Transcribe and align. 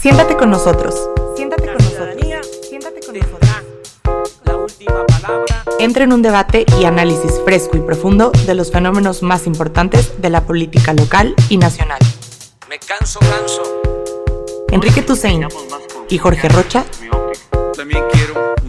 Siéntate 0.00 0.34
con 0.34 0.48
nosotros. 0.48 0.94
Siéntate 1.36 1.66
con 1.66 1.74
nosotros. 1.74 2.16
Siéntate 2.66 3.00
con 3.04 3.18
nosotros. 3.18 3.50
La 4.44 4.56
última 4.56 5.04
palabra. 5.04 5.64
Entra 5.78 6.04
en 6.04 6.14
un 6.14 6.22
debate 6.22 6.64
y 6.80 6.86
análisis 6.86 7.38
fresco 7.44 7.76
y 7.76 7.80
profundo 7.80 8.32
de 8.46 8.54
los 8.54 8.72
fenómenos 8.72 9.22
más 9.22 9.46
importantes 9.46 10.22
de 10.22 10.30
la 10.30 10.46
política 10.46 10.94
local 10.94 11.34
y 11.50 11.58
nacional. 11.58 11.98
Me 12.70 12.78
canso, 12.78 13.20
canso. 13.20 13.62
Enrique 14.70 15.02
Tusein 15.02 15.46
y 16.08 16.16
Jorge 16.16 16.48
Rocha 16.48 16.86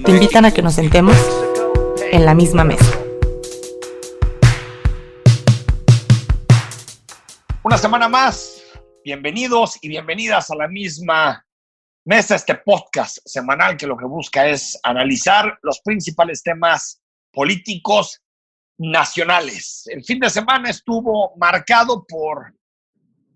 te 0.04 0.12
invitan 0.12 0.44
a 0.44 0.52
que 0.52 0.62
nos 0.62 0.74
sentemos 0.74 1.16
en 2.12 2.26
la 2.26 2.34
misma 2.34 2.66
mesa. 2.66 2.92
Una 7.64 7.78
semana 7.78 8.10
más. 8.10 8.61
Bienvenidos 9.04 9.80
y 9.82 9.88
bienvenidas 9.88 10.52
a 10.52 10.56
la 10.56 10.68
misma 10.68 11.44
mesa, 12.06 12.36
este 12.36 12.54
podcast 12.54 13.18
semanal 13.26 13.76
que 13.76 13.88
lo 13.88 13.98
que 13.98 14.06
busca 14.06 14.48
es 14.48 14.80
analizar 14.84 15.58
los 15.64 15.82
principales 15.82 16.44
temas 16.44 17.02
políticos 17.32 18.22
nacionales. 18.78 19.86
El 19.88 20.04
fin 20.04 20.20
de 20.20 20.30
semana 20.30 20.70
estuvo 20.70 21.36
marcado 21.38 22.06
por 22.08 22.54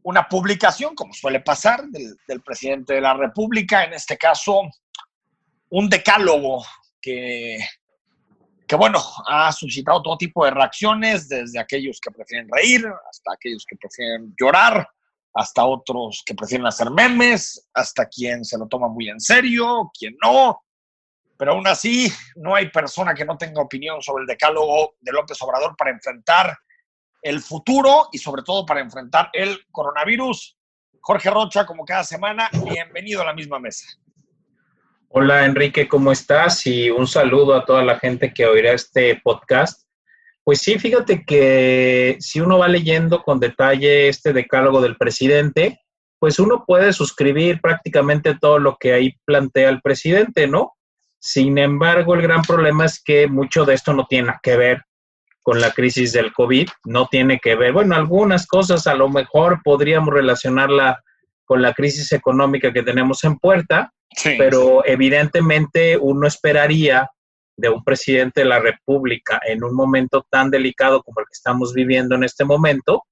una 0.04 0.28
publicación, 0.30 0.94
como 0.94 1.14
suele 1.14 1.40
pasar, 1.40 1.86
del, 1.88 2.42
presidente 2.44 2.94
de 2.94 3.02
la 3.02 3.16
República, 3.16 3.86
en 3.86 3.94
este 3.94 4.20
caso, 4.20 4.62
un 5.70 5.90
decálogo 5.90 6.64
que, 7.02 7.58
que, 8.68 8.76
bueno, 8.76 9.02
ha 9.28 9.52
suscitado 9.52 10.04
todo 10.04 10.16
tipo 10.16 10.45
de 10.45 10.52
reacciones, 10.52 11.28
desde 11.28 11.58
aquellos 11.58 12.00
que 12.00 12.12
prefieren 12.12 12.50
reír 12.52 12.86
hasta 13.09 13.34
aquellos 13.34 13.66
que 13.68 13.78
prefieren 13.78 14.32
llorar 14.40 14.88
hasta 15.35 15.66
otros 15.66 16.23
que 16.25 16.34
prefieren 16.34 16.66
hacer 16.66 16.89
memes, 16.89 17.67
hasta 17.73 18.07
quien 18.07 18.45
se 18.45 18.57
lo 18.57 18.67
toma 18.67 18.88
muy 18.88 19.09
en 19.09 19.20
serio, 19.20 19.92
quien 19.97 20.16
no. 20.23 20.64
Pero 21.38 21.52
aún 21.52 21.67
así, 21.67 22.09
no 22.38 22.55
hay 22.55 22.69
persona 22.69 23.14
que 23.14 23.25
no 23.25 23.38
tenga 23.38 23.61
opinión 23.61 24.02
sobre 24.02 24.22
el 24.22 24.27
decálogo 24.27 24.95
de 25.02 25.11
López 25.11 25.38
Obrador 25.42 25.75
para 25.77 25.92
enfrentar 25.92 26.58
el 27.22 27.42
futuro 27.42 28.08
y 28.14 28.17
sobre 28.17 28.44
todo 28.44 28.66
para 28.66 28.80
enfrentar 28.80 29.30
el 29.33 29.59
coronavirus. 29.72 30.58
Jorge 31.02 31.30
Rocha, 31.30 31.66
como 31.66 31.83
cada 31.83 32.05
semana, 32.05 32.49
bienvenido 32.64 33.22
a 33.22 33.25
la 33.25 33.33
misma 33.33 33.59
mesa. 33.59 33.86
Hola 35.09 35.45
Enrique, 35.45 35.88
¿cómo 35.89 36.14
estás? 36.14 36.66
Y 36.66 36.89
un 36.89 37.08
saludo 37.08 37.55
a 37.55 37.66
toda 37.66 37.83
la 37.83 37.99
gente 37.99 38.33
que 38.33 38.45
oirá 38.45 38.72
este 38.72 39.20
podcast. 39.22 39.84
Pues 40.46 40.60
sí, 40.62 40.78
fíjate 40.78 41.26
que 41.26 42.18
si 42.20 42.40
uno 42.40 42.60
va 42.60 42.68
leyendo 42.68 43.24
con 43.24 43.40
detalle 43.40 44.08
este 44.08 44.32
decálogo 44.32 44.80
del 44.80 44.96
presidente, 44.96 45.82
pues 46.20 46.38
uno 46.40 46.64
puede 46.66 46.94
suscribir 46.94 47.60
prácticamente 47.62 48.38
todo 48.40 48.60
lo 48.60 48.78
que 48.80 48.94
ahí 48.94 49.16
plantea 49.26 49.70
el 49.70 49.82
presidente, 49.82 50.48
¿no? 50.48 50.73
Sin 51.20 51.58
embargo, 51.58 52.14
el 52.14 52.22
gran 52.22 52.44
problema 52.44 52.86
es 52.86 53.02
que 53.04 53.26
mucho 53.26 53.66
de 53.66 53.73
esto 53.73 53.94
no 53.94 54.06
tiene 54.08 54.34
que 54.44 54.56
ver 54.56 54.84
con 55.42 55.60
la 55.60 55.72
crisis 55.72 56.14
del 56.14 56.32
COVID, 56.32 56.70
no 56.86 57.08
tiene 57.08 57.40
que 57.40 57.56
ver, 57.56 57.73
bueno, 57.73 57.96
algunas 57.96 58.46
cosas 58.46 58.86
a 58.86 58.94
lo 58.94 59.10
mejor 59.10 59.62
podríamos 59.64 60.14
relacionarla 60.14 61.04
con 61.44 61.62
la 61.64 61.73
crisis 61.73 62.12
económica 62.12 62.72
que 62.72 62.84
tenemos 62.84 63.23
en 63.23 63.38
puerta, 63.40 63.92
Sí. 64.16 64.36
pero 64.38 64.86
evidentemente 64.86 65.98
uno 65.98 66.28
esperaría 66.28 67.10
de 67.58 67.70
un 67.70 67.84
presidente 67.84 68.42
de 68.42 68.48
la 68.48 68.59
República 68.59 69.39
en 69.45 69.64
un 69.64 69.73
momento 69.73 70.25
tan 70.30 70.52
delicado 70.52 71.02
como 71.03 71.20
el 71.20 71.25
que 71.25 71.34
estamos 71.34 71.73
viviendo 71.73 72.16
en 72.16 72.23
este 72.23 72.45
momento, 72.45 73.03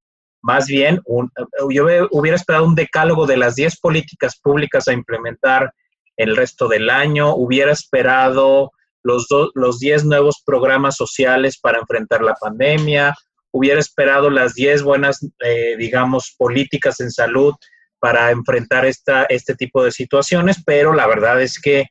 más 0.41 0.67
bien, 0.67 1.01
un, 1.05 1.31
yo 1.69 1.85
hubiera 2.11 2.35
esperado 2.35 2.65
un 2.65 2.75
decálogo 2.75 3.25
de 3.25 3.37
las 3.37 3.55
10 3.55 3.79
políticas 3.79 4.37
públicas 4.37 4.87
a 4.87 4.93
implementar 4.93 5.73
el 6.17 6.35
resto 6.35 6.67
del 6.67 6.89
año, 6.89 7.33
hubiera 7.33 7.71
esperado 7.71 8.71
los, 9.03 9.27
do, 9.29 9.51
los 9.55 9.79
10 9.79 10.05
nuevos 10.05 10.43
programas 10.45 10.97
sociales 10.97 11.57
para 11.57 11.79
enfrentar 11.79 12.21
la 12.21 12.35
pandemia, 12.35 13.15
hubiera 13.51 13.79
esperado 13.79 14.29
las 14.29 14.53
10 14.53 14.83
buenas, 14.83 15.25
eh, 15.45 15.75
digamos, 15.77 16.35
políticas 16.37 16.99
en 16.99 17.11
salud 17.11 17.53
para 17.99 18.31
enfrentar 18.31 18.85
esta, 18.85 19.23
este 19.25 19.55
tipo 19.55 19.81
de 19.81 19.91
situaciones, 19.91 20.61
pero 20.65 20.93
la 20.93 21.07
verdad 21.07 21.41
es 21.41 21.57
que 21.57 21.87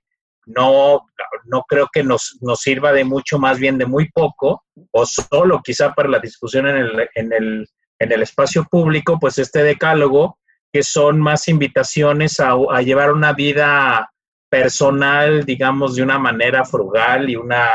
no, 0.47 1.07
no 1.45 1.63
creo 1.69 1.89
que 1.93 2.03
nos, 2.03 2.39
nos 2.41 2.61
sirva 2.61 2.93
de 2.93 3.05
mucho, 3.05 3.39
más 3.39 3.59
bien 3.59 3.79
de 3.79 3.87
muy 3.87 4.11
poco, 4.11 4.65
o 4.91 5.07
solo 5.07 5.61
quizá 5.63 5.95
para 5.95 6.09
la 6.09 6.19
discusión 6.19 6.67
en 6.67 6.77
el, 6.77 7.09
en 7.15 7.33
el, 7.33 7.69
en 7.99 8.13
el 8.13 8.23
espacio 8.23 8.65
público, 8.65 9.19
pues 9.21 9.39
este 9.39 9.63
decálogo, 9.63 10.39
que 10.73 10.83
son 10.83 11.21
más 11.21 11.49
invitaciones 11.49 12.41
a, 12.41 12.57
llevar 12.83 13.13
una 13.13 13.33
vida 13.33 14.11
personal, 14.49 15.45
digamos, 15.45 15.95
de 15.95 16.03
una 16.03 16.19
manera 16.19 16.65
frugal 16.65 17.29
y 17.31 17.37
una, 17.37 17.71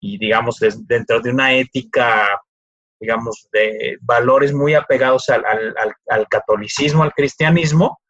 y 0.00 0.18
digamos, 0.18 0.58
de, 0.58 0.74
dentro 0.86 1.20
de 1.20 1.30
una 1.30 1.54
ética, 1.54 2.40
digamos, 2.98 3.48
de 3.52 3.98
valores 4.00 4.52
muy 4.52 4.74
apegados 4.74 5.28
al, 5.28 5.44
al, 5.44 5.94
al 6.08 6.28
catolicismo, 6.28 7.02
al 7.02 7.12
cristianismo, 7.12 8.00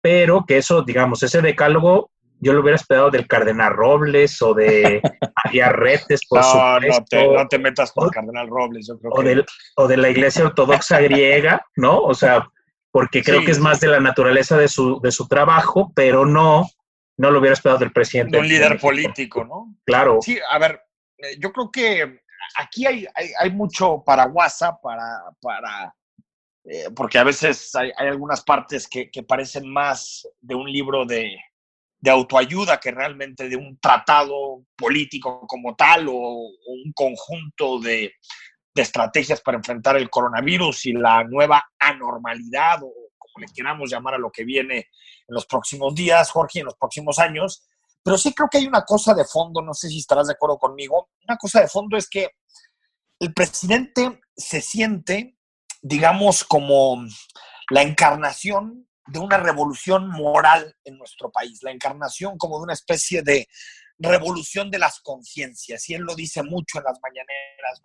pero 0.00 0.44
que 0.46 0.58
eso, 0.58 0.82
digamos, 0.82 1.22
ese 1.22 1.42
decálogo 1.42 2.11
yo 2.42 2.52
lo 2.52 2.60
hubiera 2.60 2.74
esperado 2.74 3.08
del 3.08 3.28
Cardenal 3.28 3.72
Robles 3.72 4.42
o 4.42 4.52
de 4.52 5.00
María 5.44 5.68
Retes, 5.68 6.26
por 6.28 6.40
no, 6.40 6.44
supuesto. 6.44 6.88
No 6.88 7.04
te, 7.04 7.28
no 7.28 7.48
te 7.48 7.58
metas 7.60 7.92
con 7.92 8.08
o, 8.08 8.10
Cardenal 8.10 8.48
Robles, 8.48 8.88
yo 8.88 8.98
creo 8.98 9.12
o 9.12 9.20
que... 9.20 9.28
Del, 9.28 9.46
o 9.76 9.86
de 9.86 9.96
la 9.96 10.10
Iglesia 10.10 10.44
Ortodoxa 10.44 11.00
griega, 11.02 11.64
¿no? 11.76 12.00
O 12.00 12.14
sea, 12.14 12.48
porque 12.90 13.22
creo 13.22 13.40
sí. 13.40 13.46
que 13.46 13.52
es 13.52 13.60
más 13.60 13.78
de 13.78 13.86
la 13.86 14.00
naturaleza 14.00 14.58
de 14.58 14.66
su, 14.66 15.00
de 15.00 15.12
su 15.12 15.28
trabajo, 15.28 15.92
pero 15.94 16.26
no, 16.26 16.68
no 17.16 17.30
lo 17.30 17.38
hubiera 17.38 17.54
esperado 17.54 17.78
del 17.78 17.92
presidente. 17.92 18.36
De 18.36 18.40
un 18.42 18.48
líder 18.48 18.80
político, 18.80 19.44
¿no? 19.44 19.76
Claro. 19.86 20.18
Sí, 20.20 20.36
a 20.50 20.58
ver, 20.58 20.82
eh, 21.18 21.36
yo 21.38 21.52
creo 21.52 21.70
que 21.70 22.22
aquí 22.58 22.86
hay, 22.86 23.06
hay, 23.14 23.30
hay 23.38 23.50
mucho 23.52 24.02
para 24.04 24.26
WhatsApp, 24.26 24.82
para... 24.82 25.06
para 25.40 25.94
eh, 26.64 26.90
porque 26.94 27.18
a 27.18 27.24
veces 27.24 27.74
hay, 27.74 27.90
hay 27.96 28.06
algunas 28.08 28.42
partes 28.42 28.88
que, 28.88 29.10
que 29.10 29.24
parecen 29.24 29.68
más 29.68 30.28
de 30.40 30.54
un 30.54 30.70
libro 30.70 31.04
de, 31.04 31.36
de 32.02 32.10
autoayuda 32.10 32.80
que 32.80 32.90
realmente 32.90 33.48
de 33.48 33.56
un 33.56 33.78
tratado 33.78 34.64
político 34.76 35.46
como 35.46 35.76
tal 35.76 36.08
o, 36.08 36.12
un 36.12 36.92
conjunto 36.92 37.78
de, 37.78 38.14
de, 38.74 38.82
estrategias 38.82 39.40
para 39.40 39.56
enfrentar 39.56 39.96
el 39.96 40.10
coronavirus 40.10 40.86
y 40.86 40.92
la 40.94 41.22
nueva 41.22 41.64
anormalidad 41.78 42.82
o 42.82 42.92
como 43.16 43.46
le 43.46 43.52
queramos 43.54 43.88
llamar 43.88 44.14
a 44.14 44.18
lo 44.18 44.32
que 44.32 44.44
viene 44.44 44.78
en 44.78 45.34
los 45.34 45.46
próximos 45.46 45.94
días, 45.94 46.28
Jorge, 46.32 46.58
en 46.58 46.66
los 46.66 46.74
próximos 46.74 47.20
años. 47.20 47.68
Pero 48.02 48.18
sí 48.18 48.34
creo 48.34 48.48
que 48.50 48.58
hay 48.58 48.66
una 48.66 48.82
cosa 48.82 49.14
de 49.14 49.24
fondo, 49.24 49.62
no 49.62 49.72
sé 49.72 49.88
si 49.88 49.98
estarás 49.98 50.26
de 50.26 50.32
acuerdo 50.32 50.58
conmigo, 50.58 51.10
una 51.28 51.36
cosa 51.36 51.60
de 51.60 51.68
fondo 51.68 51.96
es 51.96 52.08
que 52.08 52.30
el 53.20 53.32
presidente 53.32 54.20
se 54.36 54.60
siente, 54.60 55.38
digamos, 55.80 56.42
como 56.42 56.96
la 57.70 57.82
encarnación 57.82 58.88
de 59.06 59.18
una 59.18 59.36
revolución 59.36 60.08
moral 60.08 60.76
en 60.84 60.98
nuestro 60.98 61.30
país, 61.30 61.62
la 61.62 61.72
encarnación 61.72 62.38
como 62.38 62.58
de 62.58 62.64
una 62.64 62.72
especie 62.74 63.22
de 63.22 63.48
revolución 63.98 64.70
de 64.70 64.78
las 64.78 65.00
conciencias. 65.00 65.88
Y 65.88 65.94
él 65.94 66.02
lo 66.02 66.14
dice 66.14 66.42
mucho 66.42 66.78
en 66.78 66.84
las 66.84 66.98
mañaneras. 67.02 67.80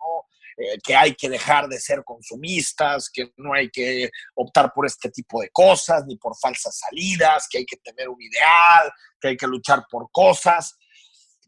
Eh, 0.60 0.76
que 0.82 0.96
hay 0.96 1.14
que 1.14 1.28
dejar 1.28 1.68
de 1.68 1.78
ser 1.78 2.02
consumistas, 2.02 3.10
que 3.10 3.30
no 3.36 3.54
hay 3.54 3.70
que 3.70 4.10
optar 4.34 4.72
por 4.74 4.86
este 4.86 5.08
tipo 5.08 5.40
de 5.40 5.50
cosas, 5.50 6.04
ni 6.04 6.16
por 6.16 6.36
falsas 6.36 6.80
salidas, 6.80 7.46
que 7.48 7.58
hay 7.58 7.64
que 7.64 7.76
tener 7.76 8.08
un 8.08 8.20
ideal, 8.20 8.90
que 9.20 9.28
hay 9.28 9.36
que 9.36 9.46
luchar 9.46 9.84
por 9.88 10.10
cosas. 10.10 10.76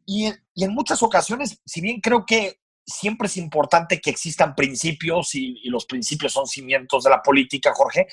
Y, 0.06 0.32
y 0.54 0.62
en 0.62 0.72
muchas 0.72 1.02
ocasiones, 1.02 1.60
si 1.66 1.80
bien 1.80 2.00
creo 2.00 2.24
que 2.24 2.60
siempre 2.86 3.26
es 3.26 3.36
importante 3.36 4.00
que 4.00 4.10
existan 4.10 4.54
principios 4.54 5.34
y 5.34 5.68
los 5.70 5.86
principios 5.86 6.32
son 6.32 6.46
cimientos 6.46 7.02
de 7.02 7.10
la 7.10 7.20
política, 7.20 7.72
Jorge, 7.74 8.06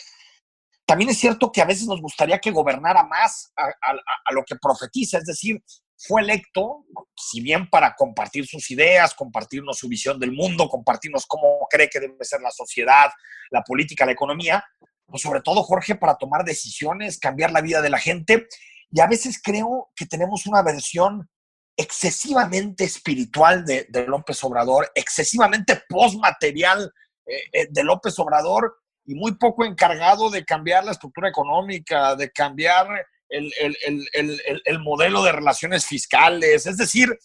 también 0.88 1.10
es 1.10 1.18
cierto 1.18 1.52
que 1.52 1.62
a 1.62 1.66
veces 1.66 1.86
nos 1.86 2.02
gustaría 2.02 2.40
que 2.40 2.50
gobernara 2.50 3.04
más 3.04 3.52
a, 3.58 4.32
lo 4.32 4.44
que 4.46 4.56
profetiza, 4.56 5.18
es 5.18 5.26
decir, 5.26 5.62
fue 5.98 6.22
electo, 6.22 6.86
si 7.14 7.42
bien 7.42 7.70
para 7.70 7.94
compartir 7.94 8.48
sus 8.48 8.72
ideas, 8.72 9.14
compartirnos 9.14 9.78
su 9.78 9.90
visión 9.90 10.18
del 10.18 10.32
mundo, 10.32 10.70
compartirnos 10.70 11.26
cómo 11.26 11.68
cree 11.70 11.90
que 11.90 12.00
debe 12.00 12.24
ser 12.24 12.40
la 12.40 12.52
sociedad, 12.52 13.10
la 13.50 13.64
política, 13.64 14.06
la 14.06 14.14
economía, 14.14 14.64
pues 15.06 15.22
sobre 15.22 15.42
todo, 15.42 15.62
Jorge, 15.62 15.96
para 15.96 16.16
tomar 16.16 16.46
decisiones, 16.46 17.20
cambiar 17.20 17.52
la 17.52 17.62
vida 17.62 17.82
de 17.82 17.90
la 17.90 18.00
gente. 18.00 18.48
Y 18.90 19.02
a 19.02 19.08
veces 19.08 19.42
creo 19.44 19.90
que 19.94 20.06
tenemos 20.06 20.46
una 20.46 20.62
versión 20.62 21.30
excesivamente 21.76 22.86
espiritual 22.86 23.66
de, 23.66 23.88
López 24.08 24.42
Obrador, 24.42 24.90
excesivamente 24.96 25.84
postmaterial 25.90 26.94
eh, 27.26 27.68
de 27.70 27.84
López 27.84 28.18
Obrador, 28.20 28.78
y 29.08 29.16
muy 29.16 29.36
poco 29.36 29.66
encargado 29.66 30.30
de 30.30 30.44
cambiar 30.44 30.84
la 30.84 30.92
estructura 30.92 31.30
económica, 31.30 32.16
de 32.16 32.30
cambiar 32.30 32.88
el, 33.30 33.52
el, 33.60 34.08
el, 34.14 34.62
el, 34.66 34.80
modelo 34.80 35.24
de 35.24 35.32
relaciones 35.32 35.86
fiscales, 35.86 36.66
es 36.66 36.78
decir, 36.78 37.18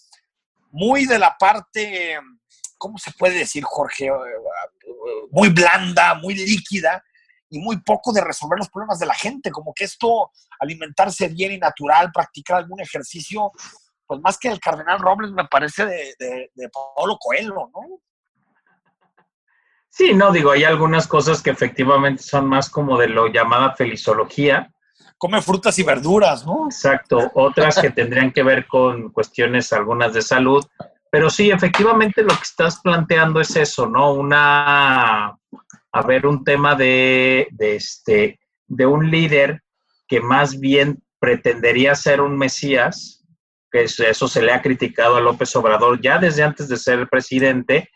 muy 0.70 1.06
de 1.06 1.18
la 1.18 1.36
parte, 1.38 2.18
¿cómo 2.78 2.98
se 2.98 3.10
puede 3.12 3.40
decir, 3.40 3.64
Jorge? 3.64 4.10
Muy 5.32 5.48
blanda, 5.48 6.14
muy 6.14 6.34
líquida, 6.34 7.02
y 7.50 7.58
muy 7.58 7.80
poco 7.82 8.12
de 8.12 8.22
resolver 8.22 8.58
los 8.58 8.70
problemas 8.70 9.00
de 9.00 9.06
la 9.06 9.14
gente, 9.14 9.50
como 9.50 9.74
que 9.74 9.84
esto, 9.84 10.30
alimentarse 10.60 11.28
bien 11.28 11.52
y 11.52 11.58
natural, 11.58 12.10
practicar 12.12 12.58
algún 12.58 12.80
ejercicio, 12.80 13.50
pues 14.06 14.20
más 14.20 14.38
que 14.38 14.48
el 14.48 14.60
cardenal 14.60 15.00
Robles 15.00 15.32
me 15.32 15.46
parece 15.46 15.84
de, 15.84 16.14
de, 16.18 16.50
de 16.54 16.68
Pablo 16.96 17.18
Coelho, 17.18 17.70
¿no? 17.74 18.00
Sí, 19.94 20.14
no, 20.14 20.32
digo, 20.32 20.52
hay 20.52 20.64
algunas 20.64 21.06
cosas 21.06 21.42
que 21.42 21.50
efectivamente 21.50 22.22
son 22.22 22.48
más 22.48 22.70
como 22.70 22.96
de 22.96 23.08
lo 23.08 23.26
llamada 23.26 23.76
felizología. 23.76 24.72
Come 25.18 25.42
frutas 25.42 25.78
y 25.78 25.82
verduras, 25.82 26.46
¿no? 26.46 26.64
Exacto, 26.64 27.30
otras 27.34 27.78
que 27.78 27.90
tendrían 27.90 28.32
que 28.32 28.42
ver 28.42 28.66
con 28.66 29.10
cuestiones 29.12 29.70
algunas 29.70 30.14
de 30.14 30.22
salud. 30.22 30.64
Pero 31.10 31.28
sí, 31.28 31.50
efectivamente 31.50 32.22
lo 32.22 32.30
que 32.30 32.42
estás 32.42 32.80
planteando 32.80 33.38
es 33.38 33.54
eso, 33.54 33.86
¿no? 33.86 34.14
Una, 34.14 35.26
a 35.26 36.02
ver, 36.06 36.26
un 36.26 36.42
tema 36.42 36.74
de, 36.74 37.48
de 37.50 37.76
este, 37.76 38.40
de 38.66 38.86
un 38.86 39.10
líder 39.10 39.62
que 40.08 40.22
más 40.22 40.58
bien 40.58 41.02
pretendería 41.18 41.94
ser 41.94 42.22
un 42.22 42.38
Mesías, 42.38 43.26
que 43.70 43.82
eso 43.84 44.26
se 44.26 44.40
le 44.40 44.52
ha 44.52 44.62
criticado 44.62 45.16
a 45.16 45.20
López 45.20 45.54
Obrador 45.54 46.00
ya 46.00 46.16
desde 46.16 46.42
antes 46.44 46.66
de 46.68 46.78
ser 46.78 47.06
presidente, 47.10 47.90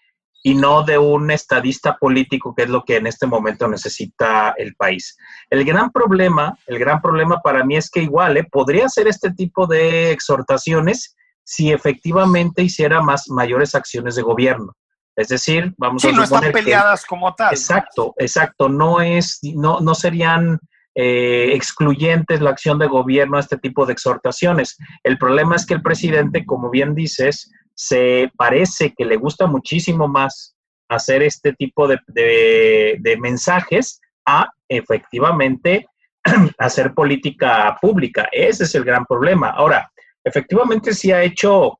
y 0.46 0.54
no 0.54 0.84
de 0.84 0.96
un 0.96 1.32
estadista 1.32 1.96
político, 1.96 2.54
que 2.54 2.62
es 2.62 2.69
lo 2.69 2.84
que 2.84 2.94
en 2.94 3.08
este 3.08 3.26
momento 3.26 3.66
necesita 3.66 4.54
el 4.56 4.76
país. 4.76 5.19
El 5.50 5.64
gran 5.64 5.90
problema, 5.90 6.56
el 6.69 6.78
gran 6.78 7.02
problema 7.02 7.40
para 7.40 7.64
mí 7.64 7.76
es 7.76 7.90
que 7.90 8.02
igual, 8.02 8.37
¿eh? 8.37 8.46
podría 8.48 8.88
ser 8.88 9.08
este 9.08 9.32
tipo 9.32 9.66
de 9.66 10.12
exhortaciones 10.12 11.16
si 11.43 11.72
efectivamente 11.72 12.62
hiciera 12.62 13.02
más 13.02 13.28
mayores 13.28 13.75
acciones 13.75 14.14
de 14.14 14.22
gobierno. 14.22 14.72
Es 15.16 15.26
decir, 15.26 15.75
vamos 15.78 16.02
sí, 16.02 16.10
a 16.10 16.12
no 16.12 16.22
están 16.22 16.52
peleadas 16.52 17.04
como 17.04 17.34
tal. 17.34 17.52
Exacto, 17.52 18.14
exacto. 18.16 18.69
No 18.69 19.00
es, 19.00 19.40
no, 19.43 19.81
no 19.81 19.96
serían 19.96 20.60
eh, 20.94 21.54
excluyentes 21.54 22.40
la 22.40 22.50
acción 22.50 22.78
de 22.78 22.87
gobierno 22.87 23.37
a 23.37 23.40
este 23.40 23.58
tipo 23.58 23.84
de 23.84 23.94
exhortaciones. 23.94 24.76
El 25.02 25.19
problema 25.19 25.56
es 25.56 25.66
que 25.66 25.75
el 25.75 25.82
presidente, 25.82 26.46
como 26.46 26.70
bien 26.70 26.94
dices, 26.94 27.50
se 27.76 28.32
parece 28.37 28.94
que 28.96 29.05
le 29.05 29.17
gusta 29.17 29.46
muchísimo 29.46 30.08
más 30.08 30.56
hacer 30.88 31.23
este 31.23 31.52
tipo 31.52 31.87
de, 31.87 31.99
de, 32.08 33.17
mensajes 33.19 34.00
a 34.25 34.49
efectivamente 34.69 35.87
hacer 36.58 36.94
política 36.94 37.76
pública. 37.81 38.28
Ese 38.32 38.64
es 38.64 38.75
el 38.75 38.84
gran 38.84 39.05
problema. 39.05 39.50
Ahora, 39.50 39.90
efectivamente 40.25 40.94
sí 40.94 41.12
ha 41.12 41.23
hecho 41.23 41.78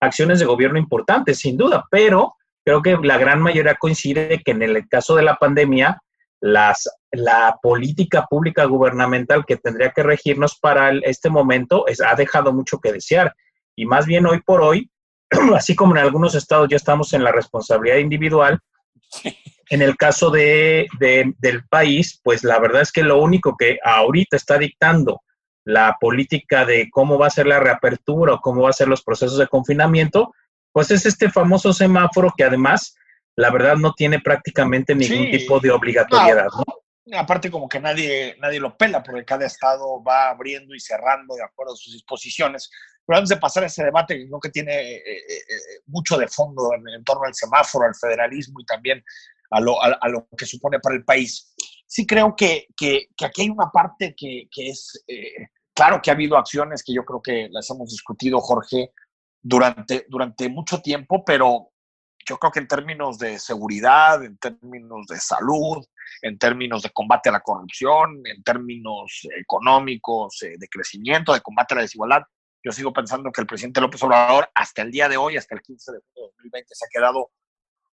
acciones 0.00 0.40
de 0.40 0.46
gobierno 0.46 0.78
importantes, 0.78 1.38
sin 1.38 1.56
duda, 1.56 1.84
pero 1.90 2.34
creo 2.64 2.80
que 2.80 2.96
la 3.02 3.18
gran 3.18 3.42
mayoría 3.42 3.74
coincide 3.74 4.40
que 4.42 4.52
en 4.52 4.62
el 4.62 4.88
caso 4.88 5.16
de 5.16 5.22
la 5.22 5.36
pandemia, 5.36 6.00
las, 6.40 6.88
la 7.10 7.58
política 7.62 8.26
pública 8.28 8.64
gubernamental 8.64 9.44
que 9.44 9.56
tendría 9.56 9.90
que 9.90 10.02
regirnos 10.02 10.58
para 10.58 10.92
este 11.02 11.28
momento 11.28 11.86
es, 11.88 12.00
ha 12.00 12.14
dejado 12.14 12.54
mucho 12.54 12.78
que 12.78 12.92
desear. 12.92 13.34
Y 13.76 13.86
más 13.86 14.06
bien 14.06 14.24
hoy 14.26 14.40
por 14.40 14.62
hoy, 14.62 14.90
así 15.56 15.74
como 15.74 15.96
en 15.96 16.02
algunos 16.02 16.34
estados 16.34 16.68
ya 16.68 16.76
estamos 16.76 17.12
en 17.12 17.24
la 17.24 17.32
responsabilidad 17.32 17.98
individual, 17.98 18.60
en 19.70 19.82
el 19.82 19.96
caso 19.96 20.30
de, 20.30 20.86
del 20.98 21.66
país, 21.68 22.20
pues 22.22 22.44
la 22.44 22.58
verdad 22.58 22.82
es 22.82 22.92
que 22.92 23.02
lo 23.02 23.20
único 23.20 23.56
que 23.56 23.78
ahorita 23.82 24.36
está 24.36 24.58
dictando 24.58 25.22
la 25.64 25.96
política 25.98 26.64
de 26.64 26.88
cómo 26.90 27.18
va 27.18 27.28
a 27.28 27.30
ser 27.30 27.46
la 27.46 27.58
reapertura 27.58 28.34
o 28.34 28.40
cómo 28.40 28.62
va 28.62 28.70
a 28.70 28.74
ser 28.74 28.88
los 28.88 29.02
procesos 29.02 29.38
de 29.38 29.46
confinamiento, 29.46 30.32
pues 30.72 30.90
es 30.90 31.06
este 31.06 31.30
famoso 31.30 31.72
semáforo 31.72 32.32
que 32.36 32.44
además, 32.44 32.96
la 33.36 33.50
verdad, 33.50 33.76
no 33.76 33.94
tiene 33.94 34.20
prácticamente 34.20 34.94
ningún 34.94 35.30
tipo 35.30 35.60
de 35.60 35.70
obligatoriedad, 35.70 36.48
¿no? 36.56 36.64
Aparte 37.12 37.50
como 37.50 37.68
que 37.68 37.80
nadie, 37.80 38.36
nadie 38.40 38.60
lo 38.60 38.76
pela, 38.76 39.02
porque 39.02 39.24
cada 39.24 39.44
estado 39.44 40.02
va 40.02 40.30
abriendo 40.30 40.74
y 40.74 40.80
cerrando 40.80 41.34
de 41.34 41.44
acuerdo 41.44 41.74
a 41.74 41.76
sus 41.76 41.92
disposiciones. 41.92 42.70
Pero 43.04 43.18
antes 43.18 43.28
de 43.28 43.36
pasar 43.36 43.62
a 43.62 43.66
ese 43.66 43.84
debate, 43.84 44.26
creo 44.26 44.40
que 44.40 44.48
tiene 44.48 44.72
eh, 44.72 44.96
eh, 44.96 45.18
eh, 45.28 45.80
mucho 45.86 46.16
de 46.16 46.28
fondo 46.28 46.70
en, 46.74 47.04
torno 47.04 47.24
al 47.24 47.34
semáforo, 47.34 47.86
al 47.86 47.94
federalismo 47.94 48.60
y 48.60 48.64
también 48.64 49.04
a 49.50 49.60
lo, 49.60 49.80
a, 49.82 50.08
lo 50.08 50.26
que 50.36 50.46
supone 50.46 50.80
para 50.80 50.96
el 50.96 51.04
país, 51.04 51.54
sí 51.86 52.06
creo 52.06 52.34
que, 52.34 52.66
que, 52.76 53.08
que 53.16 53.26
aquí 53.26 53.42
hay 53.42 53.50
una 53.50 53.70
parte 53.70 54.14
que, 54.16 54.48
que 54.50 54.70
es, 54.70 55.04
claro 55.74 56.00
que 56.02 56.10
ha 56.10 56.14
habido 56.14 56.36
acciones 56.36 56.82
que 56.82 56.94
yo 56.94 57.04
creo 57.04 57.22
que 57.22 57.48
las 57.52 57.70
hemos 57.70 57.90
discutido, 57.90 58.40
Jorge, 58.40 58.90
durante, 59.40 60.06
durante 60.08 60.48
mucho 60.48 60.80
tiempo, 60.80 61.22
pero 61.24 61.70
yo 62.26 62.38
creo 62.38 62.50
que 62.50 62.60
en 62.60 62.68
términos 62.68 63.18
de 63.18 63.38
seguridad, 63.38 64.24
en 64.24 64.38
términos 64.38 65.06
de 65.06 65.18
salud, 65.18 65.84
en 66.22 66.38
términos 66.38 66.82
de 66.82 66.90
combate 66.90 67.28
a 67.28 67.32
la 67.32 67.40
corrupción, 67.40 68.22
en 68.24 68.42
términos 68.42 69.26
económicos, 69.38 70.38
de 70.40 70.68
crecimiento, 70.68 71.32
de 71.32 71.40
combate 71.40 71.74
a 71.74 71.76
la 71.76 71.82
desigualdad, 71.82 72.22
yo 72.64 72.72
sigo 72.72 72.92
pensando 72.94 73.30
que 73.30 73.42
el 73.42 73.46
presidente 73.46 73.80
López 73.80 74.02
Obrador, 74.02 74.48
hasta 74.54 74.80
el 74.82 74.90
día 74.90 75.06
de 75.08 75.18
hoy, 75.18 75.36
hasta 75.36 75.54
el 75.54 75.60
15 75.60 75.92
de 75.92 75.98
junio 75.98 76.28
de 76.28 76.32
2020, 76.36 76.74
se 76.74 76.84
ha 76.86 76.88
quedado 76.90 77.30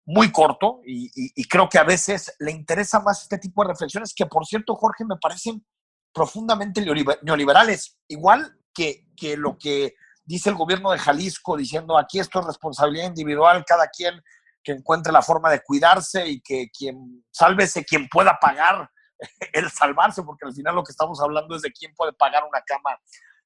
muy 0.05 0.31
corto 0.31 0.81
y, 0.85 1.47
creo 1.47 1.67
que 1.67 1.79
a 1.79 1.83
veces 1.83 2.35
le 2.39 2.51
interesa 2.51 2.99
más 2.99 3.23
este 3.23 3.39
tipo 3.39 3.63
de 3.63 3.69
reflexiones 3.69 4.13
que, 4.13 4.27
por 4.27 4.45
cierto, 4.45 4.75
Jorge, 4.75 5.05
me 5.05 5.17
parecen 5.17 5.65
profundamente 6.13 6.85
neoliberales. 7.23 7.97
Igual 8.07 8.59
que, 8.73 9.07
que 9.17 9.37
lo 9.37 9.57
que 9.57 9.95
dice 10.23 10.49
el 10.49 10.55
gobierno 10.55 10.91
de 10.91 10.99
Jalisco 10.99 11.57
diciendo 11.57 11.97
aquí 11.97 12.19
esto 12.19 12.39
es 12.39 12.45
responsabilidad 12.45 13.07
individual, 13.07 13.65
cada 13.65 13.87
quien 13.87 14.21
que 14.63 14.73
encuentre 14.73 15.11
la 15.11 15.21
forma 15.21 15.49
de 15.49 15.61
cuidarse 15.61 16.27
y 16.27 16.41
que 16.41 16.69
quien 16.69 17.23
sálvese 17.31 17.85
quien 17.85 18.07
pueda 18.07 18.37
pagar 18.39 18.89
el 19.53 19.69
salvarse, 19.69 20.23
porque 20.23 20.45
al 20.45 20.53
final 20.53 20.75
lo 20.75 20.83
que 20.83 20.91
estamos 20.91 21.21
hablando 21.21 21.55
es 21.55 21.61
de 21.61 21.71
quién 21.71 21.93
puede 21.95 22.13
pagar 22.13 22.43
una 22.43 22.61
cama 22.61 22.97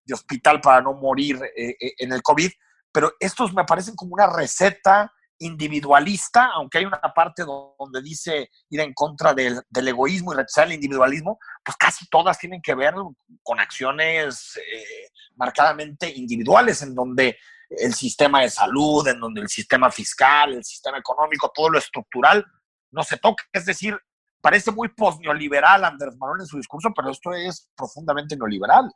de 0.06 0.13
hospital 0.13 0.62
para 0.62 0.81
no 0.81 0.94
morir 0.94 1.39
eh, 1.56 1.75
eh, 1.80 1.94
en 1.98 2.12
el 2.12 2.21
COVID, 2.21 2.51
pero 2.92 3.13
estos 3.19 3.54
me 3.54 3.63
parecen 3.63 3.95
como 3.95 4.13
una 4.13 4.27
receta 4.27 5.12
individualista, 5.39 6.51
aunque 6.54 6.77
hay 6.77 6.86
una 6.86 7.01
parte 7.13 7.44
donde 7.44 8.01
dice 8.01 8.50
ir 8.69 8.80
en 8.80 8.94
contra 8.94 9.33
del, 9.33 9.62
egoísmo 9.75 10.33
y 10.33 10.38
rechazar 10.38 10.68
el 10.68 10.74
individualismo, 10.74 11.39
pues 11.63 11.75
casi 11.77 12.07
todas 12.07 12.38
tienen 12.38 12.62
que 12.62 12.75
ver 12.75 12.94
con 13.42 13.59
acciones 13.59 14.57
eh, 14.57 15.09
marcadamente 15.36 16.09
individuales, 16.09 16.81
en 16.81 16.95
donde 16.95 17.38
el 17.77 17.93
sistema 17.93 18.41
de 18.41 18.49
salud, 18.49 19.07
en 19.07 19.19
donde 19.19 19.41
el 19.41 19.49
sistema 19.49 19.91
fiscal, 19.91 20.53
el 20.53 20.63
sistema 20.63 20.97
económico, 20.97 21.51
todo 21.53 21.69
lo 21.69 21.79
estructural 21.79 22.45
no 22.91 23.03
se 23.03 23.17
toca. 23.17 23.43
Es 23.51 23.65
decir, 23.65 23.97
parece 24.41 24.71
muy 24.71 24.89
post-neoliberal 24.89 25.83
Andrés 25.83 26.15
Manuel 26.17 26.41
en 26.41 26.47
su 26.47 26.57
discurso, 26.57 26.93
pero 26.95 27.09
esto 27.09 27.33
es 27.33 27.69
profundamente 27.75 28.35
neoliberal. 28.35 28.92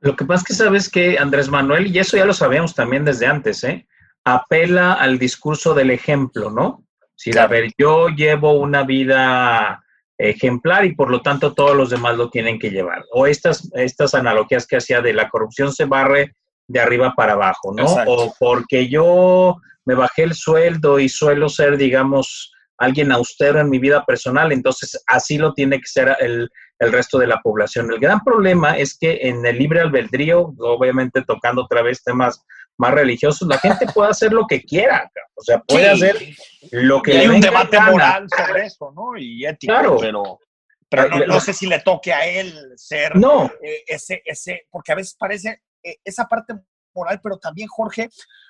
Lo 0.00 0.14
que 0.14 0.24
pasa 0.24 0.42
es 0.42 0.44
que 0.44 0.54
sabes 0.54 0.88
que 0.88 1.18
Andrés 1.18 1.48
Manuel, 1.48 1.94
y 1.94 1.98
eso 1.98 2.16
ya 2.16 2.24
lo 2.24 2.34
sabíamos 2.34 2.74
también 2.74 3.04
desde 3.04 3.26
antes, 3.26 3.64
¿eh? 3.64 3.86
apela 4.24 4.94
al 4.94 5.18
discurso 5.18 5.72
del 5.72 5.90
ejemplo, 5.90 6.50
¿no? 6.50 6.84
Si, 7.14 7.36
a 7.36 7.46
ver, 7.46 7.72
yo 7.78 8.08
llevo 8.08 8.52
una 8.54 8.82
vida 8.82 9.82
ejemplar 10.18 10.84
y 10.84 10.94
por 10.94 11.10
lo 11.10 11.22
tanto 11.22 11.54
todos 11.54 11.76
los 11.76 11.90
demás 11.90 12.16
lo 12.16 12.30
tienen 12.30 12.58
que 12.58 12.70
llevar. 12.70 13.04
O 13.12 13.26
estas, 13.26 13.70
estas 13.74 14.14
analogías 14.14 14.66
que 14.66 14.76
hacía 14.76 15.00
de 15.00 15.12
la 15.12 15.28
corrupción 15.28 15.72
se 15.72 15.84
barre 15.84 16.34
de 16.68 16.80
arriba 16.80 17.14
para 17.16 17.34
abajo, 17.34 17.72
¿no? 17.74 17.86
O 18.06 18.34
porque 18.38 18.88
yo 18.88 19.56
me 19.84 19.94
bajé 19.94 20.24
el 20.24 20.34
sueldo 20.34 20.98
y 20.98 21.08
suelo 21.08 21.48
ser, 21.48 21.76
digamos, 21.76 22.52
alguien 22.78 23.12
austero 23.12 23.60
en 23.60 23.70
mi 23.70 23.78
vida 23.78 24.04
personal, 24.04 24.52
entonces 24.52 25.02
así 25.06 25.38
lo 25.38 25.54
tiene 25.54 25.78
que 25.78 25.86
ser 25.86 26.16
el, 26.20 26.50
el 26.78 26.92
resto 26.92 27.18
de 27.18 27.26
la 27.26 27.40
población. 27.40 27.90
El 27.92 28.00
gran 28.00 28.20
problema 28.20 28.76
es 28.76 28.96
que 28.98 29.20
en 29.22 29.44
el 29.46 29.58
libre 29.58 29.80
albedrío, 29.80 30.54
obviamente 30.58 31.22
tocando 31.22 31.62
otra 31.62 31.82
vez 31.82 32.02
temas 32.02 32.44
más 32.78 32.92
religiosos, 32.92 33.48
la 33.48 33.58
gente 33.58 33.86
puede 33.94 34.10
hacer 34.10 34.32
lo 34.32 34.46
que 34.46 34.62
quiera, 34.62 35.10
o 35.34 35.42
sea, 35.42 35.60
puede 35.60 35.88
hacer 35.88 36.16
lo 36.72 37.00
que 37.00 37.14
y 37.14 37.16
hay 37.16 37.28
un 37.28 37.40
debate 37.40 37.80
moral 37.80 38.26
sobre 38.36 38.66
eso, 38.66 38.92
¿no? 38.94 39.16
Y 39.16 39.46
ético, 39.46 39.72
claro. 39.72 39.96
pero, 39.98 40.38
pero 40.88 41.26
no, 41.26 41.40
sé 41.40 41.54
si 41.54 41.66
le 41.66 41.80
toque 41.80 42.12
a 42.12 42.26
él 42.26 42.52
ser 42.76 43.16
no. 43.16 43.50
Eh, 43.62 43.84
ese, 43.86 44.22
ese, 44.24 44.66
porque 44.70 44.92
a 44.92 44.96
veces 44.96 45.16
parece 45.18 45.48
eh, 45.48 45.60
esa 46.04 46.26
parte 46.26 46.54
moral, 46.94 47.20
pero 47.22 47.38
también, 47.38 47.68
Jorge, 47.68 48.08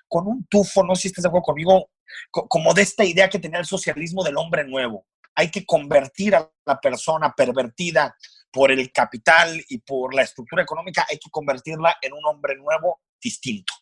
con 0.08 0.26
un 0.26 0.46
tufo, 0.46 0.84
no 0.84 0.94
sé 0.94 1.02
si 1.02 1.08
estás 1.08 1.24
de 1.24 1.28
acuerdo 1.28 1.44
conmigo, 1.44 1.90
como 2.30 2.72
de 2.74 2.82
esta 2.82 3.04
idea 3.04 3.28
que 3.28 3.38
tenía 3.38 3.58
el 3.58 3.66
socialismo 3.66 4.22
del 4.22 4.36
hombre 4.36 4.64
nuevo 4.64 5.06
hay 5.36 5.50
que 5.50 5.64
convertir 5.64 6.34
a 6.34 6.50
la 6.64 6.80
persona 6.80 7.32
pervertida 7.36 8.16
por 8.50 8.72
el 8.72 8.90
capital 8.90 9.62
y 9.68 9.78
por 9.78 10.14
la 10.14 10.22
estructura 10.22 10.62
económica, 10.62 11.06
hay 11.08 11.18
que 11.18 11.30
convertirla 11.30 11.96
en 12.00 12.14
un 12.14 12.24
hombre 12.24 12.56
nuevo 12.56 13.02
distinto. 13.22 13.74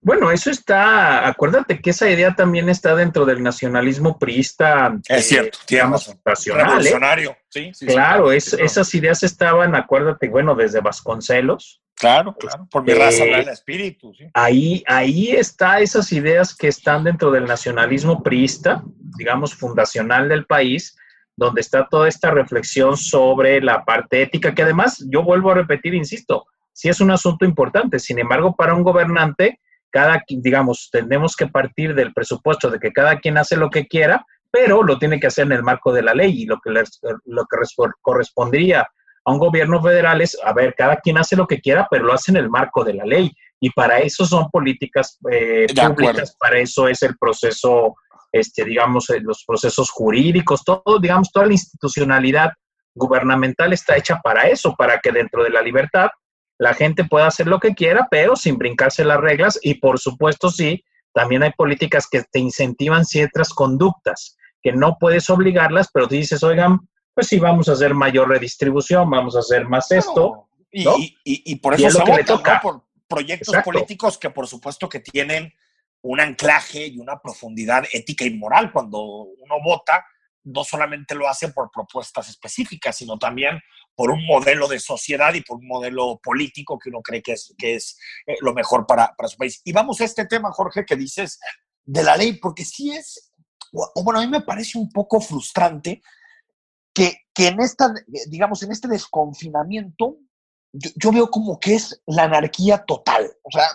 Bueno, 0.00 0.30
eso 0.30 0.50
está, 0.50 1.26
acuérdate 1.26 1.80
que 1.80 1.90
esa 1.90 2.08
idea 2.08 2.34
también 2.36 2.68
está 2.68 2.94
dentro 2.94 3.24
del 3.24 3.42
nacionalismo 3.42 4.18
priista. 4.18 4.96
Es 5.08 5.28
cierto, 5.28 5.58
digamos, 5.66 6.08
¿eh? 6.08 6.52
revolucionario. 6.52 7.36
Sí, 7.48 7.72
claro, 7.86 8.30
esas 8.30 8.94
ideas 8.94 9.22
estaban, 9.22 9.74
acuérdate, 9.74 10.28
bueno, 10.28 10.54
desde 10.54 10.80
Vasconcelos. 10.80 11.82
Claro, 12.04 12.34
claro, 12.34 12.68
por 12.70 12.84
mi 12.84 12.92
raza 12.92 13.24
el 13.24 13.48
espíritu. 13.48 14.12
Ahí, 14.34 14.84
ahí 14.86 15.30
está 15.30 15.80
esas 15.80 16.12
ideas 16.12 16.54
que 16.54 16.68
están 16.68 17.02
dentro 17.02 17.30
del 17.30 17.46
nacionalismo 17.46 18.22
priista, 18.22 18.82
digamos, 19.16 19.54
fundacional 19.54 20.28
del 20.28 20.44
país, 20.44 20.98
donde 21.34 21.62
está 21.62 21.88
toda 21.88 22.06
esta 22.06 22.30
reflexión 22.30 22.98
sobre 22.98 23.62
la 23.62 23.86
parte 23.86 24.20
ética, 24.20 24.54
que 24.54 24.62
además, 24.62 25.02
yo 25.08 25.22
vuelvo 25.22 25.50
a 25.50 25.54
repetir, 25.54 25.94
insisto, 25.94 26.46
sí 26.74 26.90
es 26.90 27.00
un 27.00 27.10
asunto 27.10 27.46
importante. 27.46 27.98
Sin 27.98 28.18
embargo, 28.18 28.54
para 28.54 28.74
un 28.74 28.82
gobernante, 28.82 29.60
cada, 29.88 30.22
digamos, 30.28 30.90
tenemos 30.92 31.34
que 31.34 31.46
partir 31.46 31.94
del 31.94 32.12
presupuesto 32.12 32.70
de 32.70 32.80
que 32.80 32.92
cada 32.92 33.18
quien 33.18 33.38
hace 33.38 33.56
lo 33.56 33.70
que 33.70 33.86
quiera, 33.86 34.26
pero 34.50 34.82
lo 34.82 34.98
tiene 34.98 35.18
que 35.18 35.28
hacer 35.28 35.46
en 35.46 35.52
el 35.52 35.62
marco 35.62 35.90
de 35.90 36.02
la 36.02 36.12
ley 36.12 36.42
y 36.42 36.44
lo 36.44 36.60
que, 36.60 36.70
lo 37.24 37.46
que 37.46 37.56
correspondería 38.02 38.86
a 39.24 39.32
un 39.32 39.38
gobierno 39.38 39.82
federal 39.82 40.20
es, 40.20 40.36
a 40.44 40.52
ver, 40.52 40.74
cada 40.74 40.96
quien 40.96 41.18
hace 41.18 41.36
lo 41.36 41.46
que 41.46 41.60
quiera, 41.60 41.86
pero 41.90 42.04
lo 42.04 42.12
hace 42.12 42.30
en 42.30 42.36
el 42.36 42.50
marco 42.50 42.84
de 42.84 42.94
la 42.94 43.04
ley. 43.04 43.32
Y 43.60 43.70
para 43.70 43.98
eso 43.98 44.26
son 44.26 44.50
políticas 44.50 45.18
eh, 45.30 45.66
públicas, 45.74 46.36
para 46.38 46.58
eso 46.58 46.86
es 46.88 47.02
el 47.02 47.16
proceso, 47.16 47.94
este, 48.30 48.64
digamos, 48.64 49.08
eh, 49.10 49.20
los 49.20 49.44
procesos 49.46 49.90
jurídicos, 49.90 50.64
todo, 50.64 50.98
digamos, 51.00 51.32
toda 51.32 51.46
la 51.46 51.52
institucionalidad 51.52 52.50
gubernamental 52.94 53.72
está 53.72 53.96
hecha 53.96 54.20
para 54.22 54.42
eso, 54.42 54.74
para 54.76 55.00
que 55.00 55.10
dentro 55.10 55.42
de 55.42 55.50
la 55.50 55.62
libertad 55.62 56.08
la 56.58 56.74
gente 56.74 57.04
pueda 57.04 57.26
hacer 57.26 57.46
lo 57.46 57.58
que 57.58 57.74
quiera, 57.74 58.06
pero 58.10 58.36
sin 58.36 58.58
brincarse 58.58 59.04
las 59.04 59.20
reglas. 59.20 59.58
Y 59.62 59.74
por 59.74 59.98
supuesto, 59.98 60.50
sí, 60.50 60.84
también 61.12 61.42
hay 61.42 61.52
políticas 61.52 62.06
que 62.08 62.22
te 62.30 62.38
incentivan 62.38 63.04
ciertas 63.04 63.50
conductas, 63.50 64.36
que 64.62 64.72
no 64.72 64.96
puedes 64.98 65.30
obligarlas, 65.30 65.88
pero 65.92 66.06
dices, 66.06 66.42
oigan, 66.42 66.80
pues 67.14 67.28
sí, 67.28 67.38
vamos 67.38 67.68
a 67.68 67.72
hacer 67.72 67.94
mayor 67.94 68.28
redistribución, 68.28 69.08
vamos 69.08 69.36
a 69.36 69.40
hacer 69.40 69.66
más 69.66 69.90
esto. 69.92 70.48
Y, 70.70 71.56
por 71.56 71.74
eso 71.74 71.90
se 71.90 71.98
vota, 71.98 72.24
toca. 72.24 72.60
por 72.60 72.82
proyectos 73.06 73.54
políticos 73.64 74.18
que 74.18 74.30
por 74.30 74.48
supuesto 74.48 74.88
que 74.88 74.98
tienen 74.98 75.52
un 76.02 76.20
anclaje 76.20 76.86
y 76.86 76.98
una 76.98 77.20
profundidad 77.20 77.84
ética 77.92 78.24
y 78.24 78.36
moral. 78.36 78.72
Cuando 78.72 79.00
uno 79.00 79.54
vota, 79.64 80.04
no 80.42 80.64
solamente 80.64 81.14
lo 81.14 81.28
hace 81.28 81.48
por 81.48 81.70
propuestas 81.70 82.28
específicas, 82.28 82.96
sino 82.96 83.16
también 83.18 83.60
por 83.94 84.10
un 84.10 84.26
modelo 84.26 84.66
de 84.66 84.80
sociedad 84.80 85.32
y 85.34 85.42
por 85.42 85.58
un 85.58 85.68
modelo 85.68 86.20
político 86.22 86.78
que 86.78 86.90
uno 86.90 87.00
cree 87.00 87.22
que 87.22 87.32
es, 87.32 87.54
que 87.56 87.76
es 87.76 87.96
eh, 88.26 88.34
lo 88.40 88.52
mejor 88.52 88.86
para, 88.86 89.14
para 89.16 89.28
su 89.28 89.36
país. 89.36 89.60
Y 89.64 89.72
vamos 89.72 90.00
a 90.00 90.04
este 90.04 90.26
tema, 90.26 90.50
Jorge, 90.50 90.84
que 90.84 90.96
dices 90.96 91.38
de 91.84 92.02
la 92.02 92.16
ley, 92.16 92.34
porque 92.34 92.64
sí 92.64 92.90
es, 92.90 93.32
o 93.72 94.02
bueno, 94.02 94.20
a 94.20 94.22
mí 94.22 94.28
me 94.28 94.40
parece 94.40 94.76
un 94.76 94.90
poco 94.90 95.20
frustrante 95.20 96.02
que, 96.94 97.26
en 97.36 97.60
esta, 97.60 97.92
digamos, 98.28 98.62
en 98.62 98.72
este 98.72 98.88
desconfinamiento, 98.88 100.18
yo, 100.72 101.12
veo 101.12 101.28
como 101.28 101.58
que 101.58 101.74
es 101.74 102.02
la 102.06 102.24
anarquía 102.24 102.84
total. 102.84 103.30
O 103.42 103.50
sea, 103.50 103.66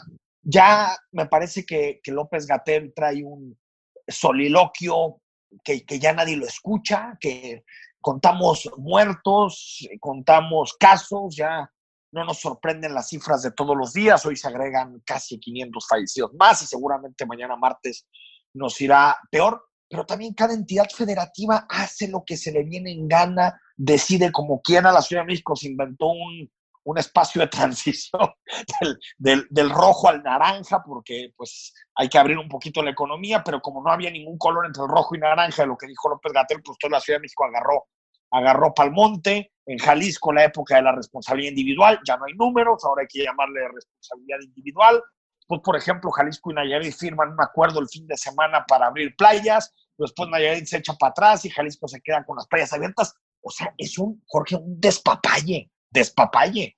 ya 0.41 0.97
me 1.11 1.27
parece 1.27 1.65
que, 1.65 2.01
López 2.05 2.47
Gatel 2.47 2.93
trae 2.95 3.23
un 3.23 3.59
soliloquio 4.07 5.21
que, 5.63 5.85
que, 5.85 5.99
ya 5.99 6.13
nadie 6.13 6.38
lo 6.38 6.45
escucha, 6.45 7.17
que 7.19 7.63
contamos 8.01 8.69
muertos, 8.77 9.88
contamos 9.99 10.73
casos, 10.79 11.35
ya 11.35 11.69
no 12.11 12.25
nos 12.25 12.39
sorprenden 12.39 12.93
las 12.93 13.09
cifras 13.09 13.43
de 13.43 13.51
todos 13.51 13.75
los 13.77 13.93
días, 13.93 14.25
hoy 14.25 14.35
se 14.35 14.47
agregan 14.47 15.01
casi 15.05 15.39
500 15.39 15.88
fallecidos 15.88 16.33
más 16.33 16.61
y 16.63 16.65
seguramente 16.65 17.25
mañana 17.25 17.55
martes 17.55 18.07
nos 18.53 18.79
irá 18.81 19.17
peor 19.29 19.68
pero 19.89 20.05
también 20.05 20.34
cada 20.34 20.53
entidad 20.53 20.88
federativa 20.89 21.65
hace 21.67 22.08
lo 22.08 22.24
que 22.24 22.38
se 22.38 22.51
le 22.51 22.63
viene 22.63 22.91
en 22.91 23.08
gana, 23.08 23.60
decide 23.75 24.31
como 24.31 24.62
quiera. 24.62 24.91
La 24.91 25.01
Ciudad 25.01 25.24
de 25.24 25.27
México 25.27 25.55
se 25.55 25.67
inventó 25.67 26.08
un, 26.08 26.50
espacio 26.98 27.39
de 27.41 27.48
transición 27.48 28.31
del, 29.19 29.69
rojo 29.69 30.10
al 30.10 30.24
naranja, 30.24 30.81
porque 30.84 31.31
pues 31.38 31.72
hay 31.93 32.10
que 32.10 32.17
abrir 32.17 32.39
un 32.39 32.50
poquito 32.50 32.81
la 32.81 32.89
economía, 32.89 33.43
pero 33.43 33.62
como 33.62 33.84
no 33.84 33.91
había 33.91 34.10
ningún 34.10 34.39
color 34.39 34.65
entre 34.65 34.81
el 34.81 34.89
rojo 34.89 35.13
y 35.15 35.19
naranja, 35.19 35.67
lo 35.67 35.77
que 35.77 35.86
dijo 35.86 36.10
López 36.10 36.34
Gatel, 36.34 36.63
pues 36.63 36.79
toda 36.79 36.93
la 36.93 37.00
Ciudad 37.00 37.19
de 37.19 37.24
México 37.24 37.46
agarró, 37.46 37.88
agarró 38.31 38.74
Palmonte. 38.74 39.51
En 39.67 39.77
Jalisco, 39.77 40.34
la 40.34 40.46
época 40.46 40.77
de 40.77 40.81
la 40.81 40.91
responsabilidad 40.91 41.50
individual, 41.50 42.00
ya 42.08 42.17
no 42.17 42.25
hay 42.25 42.34
números, 42.34 42.84
ahora 42.84 43.03
hay 43.03 43.08
que 43.08 43.24
llamarle 43.24 43.67
responsabilidad 43.72 44.39
individual 44.41 45.03
pues, 45.50 45.62
por 45.62 45.75
ejemplo, 45.75 46.12
Jalisco 46.12 46.51
y 46.51 46.53
Nayarit 46.53 46.94
firman 46.94 47.32
un 47.32 47.41
acuerdo 47.41 47.79
el 47.79 47.89
fin 47.89 48.06
de 48.06 48.15
semana 48.15 48.63
para 48.68 48.86
abrir 48.86 49.15
playas, 49.15 49.74
después 49.98 50.29
Nayarit 50.29 50.65
se 50.65 50.77
echa 50.77 50.94
para 50.94 51.10
atrás 51.10 51.44
y 51.44 51.50
Jalisco 51.50 51.88
se 51.88 52.00
queda 52.01 52.24
con 52.24 52.36
las 52.36 52.46
playas 52.46 52.72
abiertas. 52.72 53.15
O 53.41 53.50
sea, 53.50 53.74
es 53.75 53.98
un, 53.98 54.22
Jorge, 54.27 54.58
un 54.58 54.79
despapalle, 54.79 55.72
despapalle. 55.89 56.77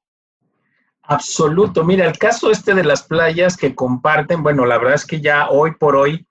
Absoluto. 1.03 1.83
Mira, 1.83 2.05
el 2.05 2.17
caso 2.17 2.49
este 2.49 2.73
de 2.73 2.85
las 2.85 3.03
playas 3.03 3.57
que 3.57 3.75
comparten, 3.75 4.41
bueno, 4.41 4.65
la 4.65 4.77
verdad 4.77 4.95
es 4.95 5.05
que 5.05 5.19
ya 5.19 5.49
hoy 5.49 5.75
por 5.75 5.97
hoy 5.97 6.25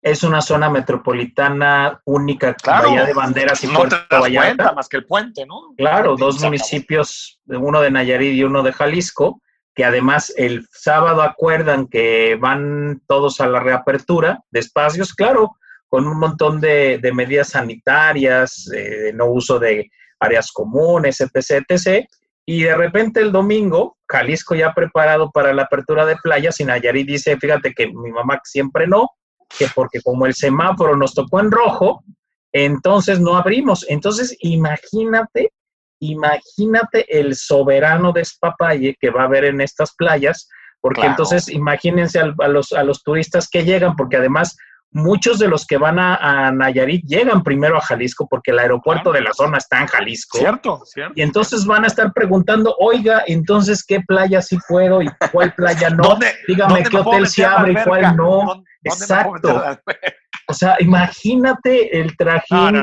es 0.00 0.22
una 0.22 0.40
zona 0.40 0.70
metropolitana 0.70 2.00
única, 2.06 2.54
claro, 2.54 2.88
Bahía 2.88 3.04
de 3.04 3.12
Banderas 3.12 3.62
y 3.62 3.66
Puerto 3.68 3.96
Vallarta. 4.10 4.72
más 4.72 4.88
que 4.88 4.96
el 4.96 5.04
puente, 5.04 5.44
¿no? 5.44 5.74
Claro, 5.76 6.16
dos 6.16 6.40
municipios, 6.40 7.42
uno 7.46 7.82
de 7.82 7.90
Nayarit 7.90 8.32
y 8.32 8.44
uno 8.44 8.62
de 8.62 8.72
Jalisco, 8.72 9.42
que 9.74 9.84
además 9.84 10.32
el 10.36 10.66
sábado 10.70 11.22
acuerdan 11.22 11.88
que 11.88 12.36
van 12.40 13.02
todos 13.06 13.40
a 13.40 13.48
la 13.48 13.60
reapertura 13.60 14.40
de 14.50 14.60
espacios, 14.60 15.12
claro, 15.12 15.56
con 15.88 16.06
un 16.06 16.18
montón 16.18 16.60
de, 16.60 17.00
medidas 17.14 17.50
sanitarias, 17.50 18.64
de 18.70 19.12
no 19.12 19.26
uso 19.26 19.58
de 19.58 19.90
áreas 20.20 20.50
comunes, 20.52 21.20
etc., 21.20 21.64
etc., 21.68 22.06
y 22.46 22.62
de 22.64 22.74
repente 22.74 23.20
el 23.20 23.32
domingo, 23.32 23.96
Jalisco 24.06 24.54
ya 24.54 24.74
preparado 24.74 25.30
para 25.30 25.54
la 25.54 25.62
apertura 25.62 26.04
de 26.04 26.16
playas 26.16 26.60
y 26.60 26.64
Nayarit 26.64 27.06
dice, 27.06 27.38
fíjate 27.38 27.72
que 27.72 27.86
mi 27.86 28.10
mamá 28.12 28.38
siempre 28.44 28.86
no, 28.86 29.08
que 29.58 29.66
porque 29.74 30.02
como 30.02 30.26
el 30.26 30.34
semáforo 30.34 30.94
nos 30.94 31.14
tocó 31.14 31.40
en 31.40 31.50
rojo, 31.50 32.04
entonces 32.52 33.18
no 33.18 33.36
abrimos. 33.36 33.86
Entonces 33.88 34.36
imagínate 34.40 35.52
imagínate 36.00 37.06
el 37.18 37.34
soberano 37.34 38.12
despapalle 38.12 38.96
que 39.00 39.10
va 39.10 39.22
a 39.22 39.26
haber 39.26 39.44
en 39.44 39.60
estas 39.60 39.94
playas, 39.94 40.48
porque 40.80 41.06
entonces 41.06 41.48
imagínense 41.48 42.20
a, 42.20 42.48
los, 42.48 42.72
a 42.72 42.82
los 42.82 43.02
turistas 43.02 43.48
que 43.48 43.64
llegan, 43.64 43.96
porque 43.96 44.16
además 44.16 44.56
muchos 44.94 45.38
de 45.38 45.48
los 45.48 45.66
que 45.66 45.76
van 45.76 45.98
a, 45.98 46.50
Nayarit 46.52 47.04
llegan 47.04 47.42
primero 47.42 47.76
a 47.76 47.80
Jalisco 47.80 48.26
porque 48.28 48.52
el 48.52 48.60
aeropuerto 48.60 49.12
de 49.12 49.20
la 49.20 49.32
zona 49.34 49.58
está 49.58 49.80
en 49.80 49.88
Jalisco. 49.88 50.38
Cierto, 50.38 50.82
cierto. 50.86 51.12
Y 51.16 51.22
entonces 51.22 51.66
van 51.66 51.84
a 51.84 51.88
estar 51.88 52.12
preguntando, 52.12 52.74
oiga, 52.78 53.24
entonces, 53.26 53.84
¿qué 53.84 54.00
playa 54.00 54.40
sí 54.40 54.56
puedo 54.68 55.02
y 55.02 55.10
cuál 55.32 55.52
playa 55.54 55.90
no? 55.90 56.16
Dígame 56.48 56.84
qué 56.84 56.96
hotel 56.96 57.26
se 57.26 57.44
abre 57.44 57.72
y 57.72 57.84
cuál 57.84 58.16
no. 58.16 58.64
Exacto. 58.84 59.62
O 60.46 60.54
sea, 60.54 60.76
imagínate 60.80 61.98
el 61.98 62.16
trajín 62.16 62.76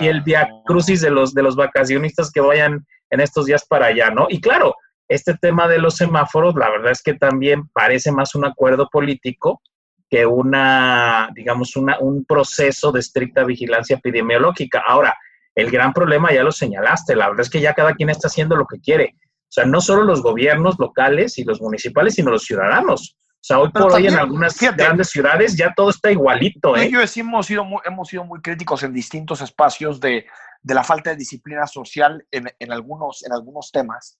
y, 0.00 0.06
el 0.06 0.22
via 0.22 0.48
crucis 0.66 1.00
de 1.00 1.10
los, 1.10 1.32
de 1.32 1.42
los 1.42 1.56
vacacionistas 1.56 2.30
que 2.30 2.40
vayan 2.40 2.86
en 3.10 3.20
estos 3.20 3.46
días 3.46 3.64
para 3.66 3.86
allá, 3.86 4.10
¿no? 4.10 4.26
Y 4.28 4.40
claro, 4.40 4.74
este 5.08 5.34
tema 5.34 5.66
de 5.66 5.78
los 5.78 5.96
semáforos, 5.96 6.54
la 6.54 6.68
verdad 6.68 6.92
es 6.92 7.02
que 7.02 7.14
también 7.14 7.68
parece 7.68 8.12
más 8.12 8.34
un 8.34 8.44
acuerdo 8.44 8.88
político 8.90 9.62
que 10.10 10.26
una, 10.26 11.30
digamos, 11.34 11.76
una, 11.76 11.98
un 11.98 12.24
proceso 12.24 12.92
de 12.92 13.00
estricta 13.00 13.44
vigilancia 13.44 13.96
epidemiológica. 13.96 14.82
Ahora, 14.86 15.16
el 15.54 15.70
gran 15.70 15.92
problema 15.92 16.32
ya 16.32 16.42
lo 16.42 16.52
señalaste, 16.52 17.16
la 17.16 17.28
verdad 17.28 17.42
es 17.42 17.50
que 17.50 17.60
ya 17.60 17.74
cada 17.74 17.94
quien 17.94 18.10
está 18.10 18.28
haciendo 18.28 18.56
lo 18.56 18.66
que 18.66 18.80
quiere. 18.80 19.16
O 19.16 19.50
sea, 19.50 19.64
no 19.64 19.80
solo 19.80 20.04
los 20.04 20.22
gobiernos 20.22 20.78
locales 20.78 21.38
y 21.38 21.44
los 21.44 21.60
municipales, 21.60 22.14
sino 22.14 22.30
los 22.30 22.44
ciudadanos. 22.44 23.16
O 23.40 23.44
sea, 23.48 23.60
hoy 23.60 23.70
por 23.70 23.92
hoy 23.92 24.08
en 24.08 24.18
algunas 24.18 24.58
grandes 24.58 25.10
ciudades 25.10 25.56
ya 25.56 25.72
todo 25.74 25.90
está 25.90 26.10
igualito. 26.10 26.76
¿eh? 26.76 26.86
Ellos 26.86 27.16
hemos 27.16 27.46
sido, 27.46 27.64
muy, 27.64 27.80
hemos 27.84 28.08
sido 28.08 28.24
muy 28.24 28.40
críticos 28.40 28.82
en 28.82 28.92
distintos 28.92 29.40
espacios 29.40 30.00
de, 30.00 30.26
de 30.60 30.74
la 30.74 30.82
falta 30.82 31.10
de 31.10 31.16
disciplina 31.16 31.66
social 31.66 32.26
en, 32.32 32.52
en, 32.58 32.72
algunos, 32.72 33.24
en 33.24 33.32
algunos 33.32 33.70
temas. 33.70 34.18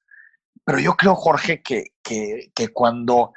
Pero 0.65 0.79
yo 0.79 0.95
creo, 0.97 1.17
Jorge, 1.17 1.63
que, 1.63 1.87
que, 2.03 2.53
que 2.55 2.69
cuando 2.69 3.33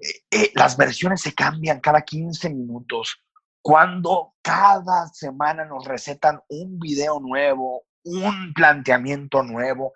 eh, 0.00 0.08
eh, 0.30 0.52
las 0.54 0.76
versiones 0.76 1.20
se 1.20 1.34
cambian 1.34 1.80
cada 1.80 2.02
15 2.02 2.48
minutos, 2.50 3.22
cuando 3.60 4.34
cada 4.40 5.08
semana 5.08 5.66
nos 5.66 5.84
recetan 5.84 6.40
un 6.48 6.78
video 6.78 7.20
nuevo, 7.20 7.84
un 8.04 8.54
planteamiento 8.54 9.42
nuevo, 9.42 9.92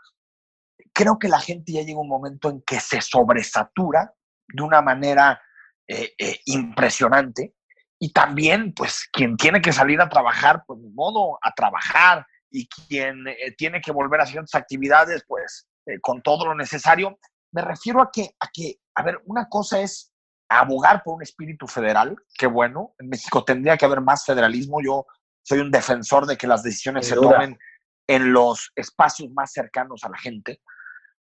creo 0.92 1.18
que 1.18 1.28
la 1.28 1.40
gente 1.40 1.72
ya 1.72 1.82
llega 1.82 2.00
un 2.00 2.08
momento 2.08 2.50
en 2.50 2.60
que 2.62 2.80
se 2.80 3.00
sobresatura 3.00 4.12
de 4.52 4.62
una 4.62 4.82
manera 4.82 5.40
eh, 5.88 6.12
eh, 6.18 6.40
impresionante. 6.46 7.54
Y 7.98 8.12
también, 8.12 8.72
pues, 8.74 9.08
quien 9.12 9.36
tiene 9.36 9.60
que 9.60 9.72
salir 9.72 10.00
a 10.00 10.08
trabajar, 10.08 10.64
pues, 10.66 10.82
de 10.82 10.90
modo, 10.90 11.38
a 11.42 11.52
trabajar. 11.52 12.26
Y 12.50 12.68
quien 12.68 13.26
eh, 13.28 13.54
tiene 13.56 13.80
que 13.80 13.92
volver 13.92 14.20
a 14.20 14.26
ciertas 14.26 14.54
actividades, 14.54 15.24
pues, 15.26 15.68
con 16.00 16.22
todo 16.22 16.46
lo 16.46 16.54
necesario. 16.54 17.18
Me 17.52 17.62
refiero 17.62 18.00
a 18.00 18.10
que, 18.12 18.30
a 18.40 18.48
que, 18.52 18.76
a 18.94 19.02
ver, 19.02 19.20
una 19.26 19.48
cosa 19.48 19.80
es 19.80 20.12
abogar 20.48 21.02
por 21.02 21.16
un 21.16 21.22
espíritu 21.22 21.66
federal, 21.66 22.16
que 22.36 22.46
bueno, 22.46 22.94
en 22.98 23.08
México 23.08 23.44
tendría 23.44 23.76
que 23.76 23.84
haber 23.84 24.00
más 24.00 24.24
federalismo. 24.24 24.78
Yo 24.84 25.06
soy 25.42 25.60
un 25.60 25.70
defensor 25.70 26.26
de 26.26 26.36
que 26.36 26.46
las 26.46 26.62
decisiones 26.62 27.08
se 27.08 27.14
tomen 27.14 27.58
en 28.06 28.32
los 28.32 28.70
espacios 28.76 29.30
más 29.32 29.52
cercanos 29.52 30.04
a 30.04 30.10
la 30.10 30.18
gente. 30.18 30.60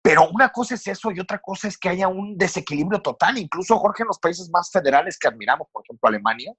Pero 0.03 0.29
una 0.29 0.49
cosa 0.49 0.75
es 0.75 0.85
eso 0.85 1.11
y 1.11 1.19
otra 1.21 1.39
cosa 1.39 1.69
es 1.69 1.77
que 1.77 1.87
haya 1.87 2.09
un 2.09 2.37
desequilibrio 2.37 3.01
total. 3.01 3.37
Incluso, 3.37 3.79
Jorge, 3.79 4.03
en 4.03 4.07
los 4.07 4.19
países 4.19 4.49
más 4.49 4.69
federales 4.69 5.17
que 5.17 5.29
admiramos, 5.29 5.69
por 5.71 5.81
ejemplo, 5.85 6.09
Alemania, 6.09 6.53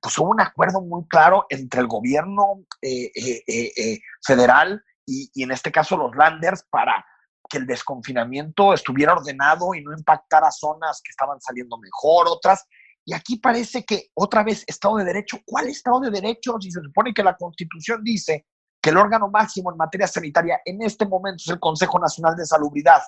pues 0.00 0.16
hubo 0.18 0.30
un 0.30 0.40
acuerdo 0.40 0.80
muy 0.80 1.06
claro 1.06 1.44
entre 1.50 1.82
el 1.82 1.86
gobierno 1.86 2.64
eh, 2.80 3.10
eh, 3.14 3.42
eh, 3.76 3.98
federal 4.24 4.82
y, 5.04 5.30
y, 5.34 5.42
en 5.42 5.50
este 5.50 5.70
caso 5.70 5.98
los 5.98 6.16
landers 6.16 6.64
para 6.70 7.04
que 7.50 7.58
el 7.58 7.66
desconfinamiento 7.66 8.72
estuviera 8.72 9.12
ordenado 9.12 9.74
y 9.74 9.82
no 9.82 9.92
impactara 9.92 10.50
zonas 10.50 11.02
que 11.04 11.10
estaban 11.10 11.40
saliendo 11.42 11.76
mejor, 11.78 12.26
otras. 12.26 12.64
Y 13.04 13.12
aquí 13.12 13.36
parece 13.36 13.84
que 13.84 14.08
otra 14.14 14.42
vez 14.42 14.64
Estado 14.66 14.96
de 14.96 15.04
Derecho. 15.04 15.38
¿Cuál 15.44 15.68
Estado 15.68 16.00
de 16.00 16.10
Derecho? 16.10 16.56
Si 16.60 16.70
se 16.70 16.80
supone 16.80 17.12
que 17.12 17.22
la 17.22 17.36
Constitución 17.36 18.02
dice 18.02 18.46
el 18.88 18.96
órgano 18.96 19.28
máximo 19.28 19.70
en 19.70 19.76
materia 19.76 20.06
sanitaria 20.06 20.60
en 20.64 20.82
este 20.82 21.06
momento 21.06 21.42
es 21.44 21.48
el 21.48 21.60
Consejo 21.60 21.98
Nacional 21.98 22.36
de 22.36 22.46
Salubridad. 22.46 23.02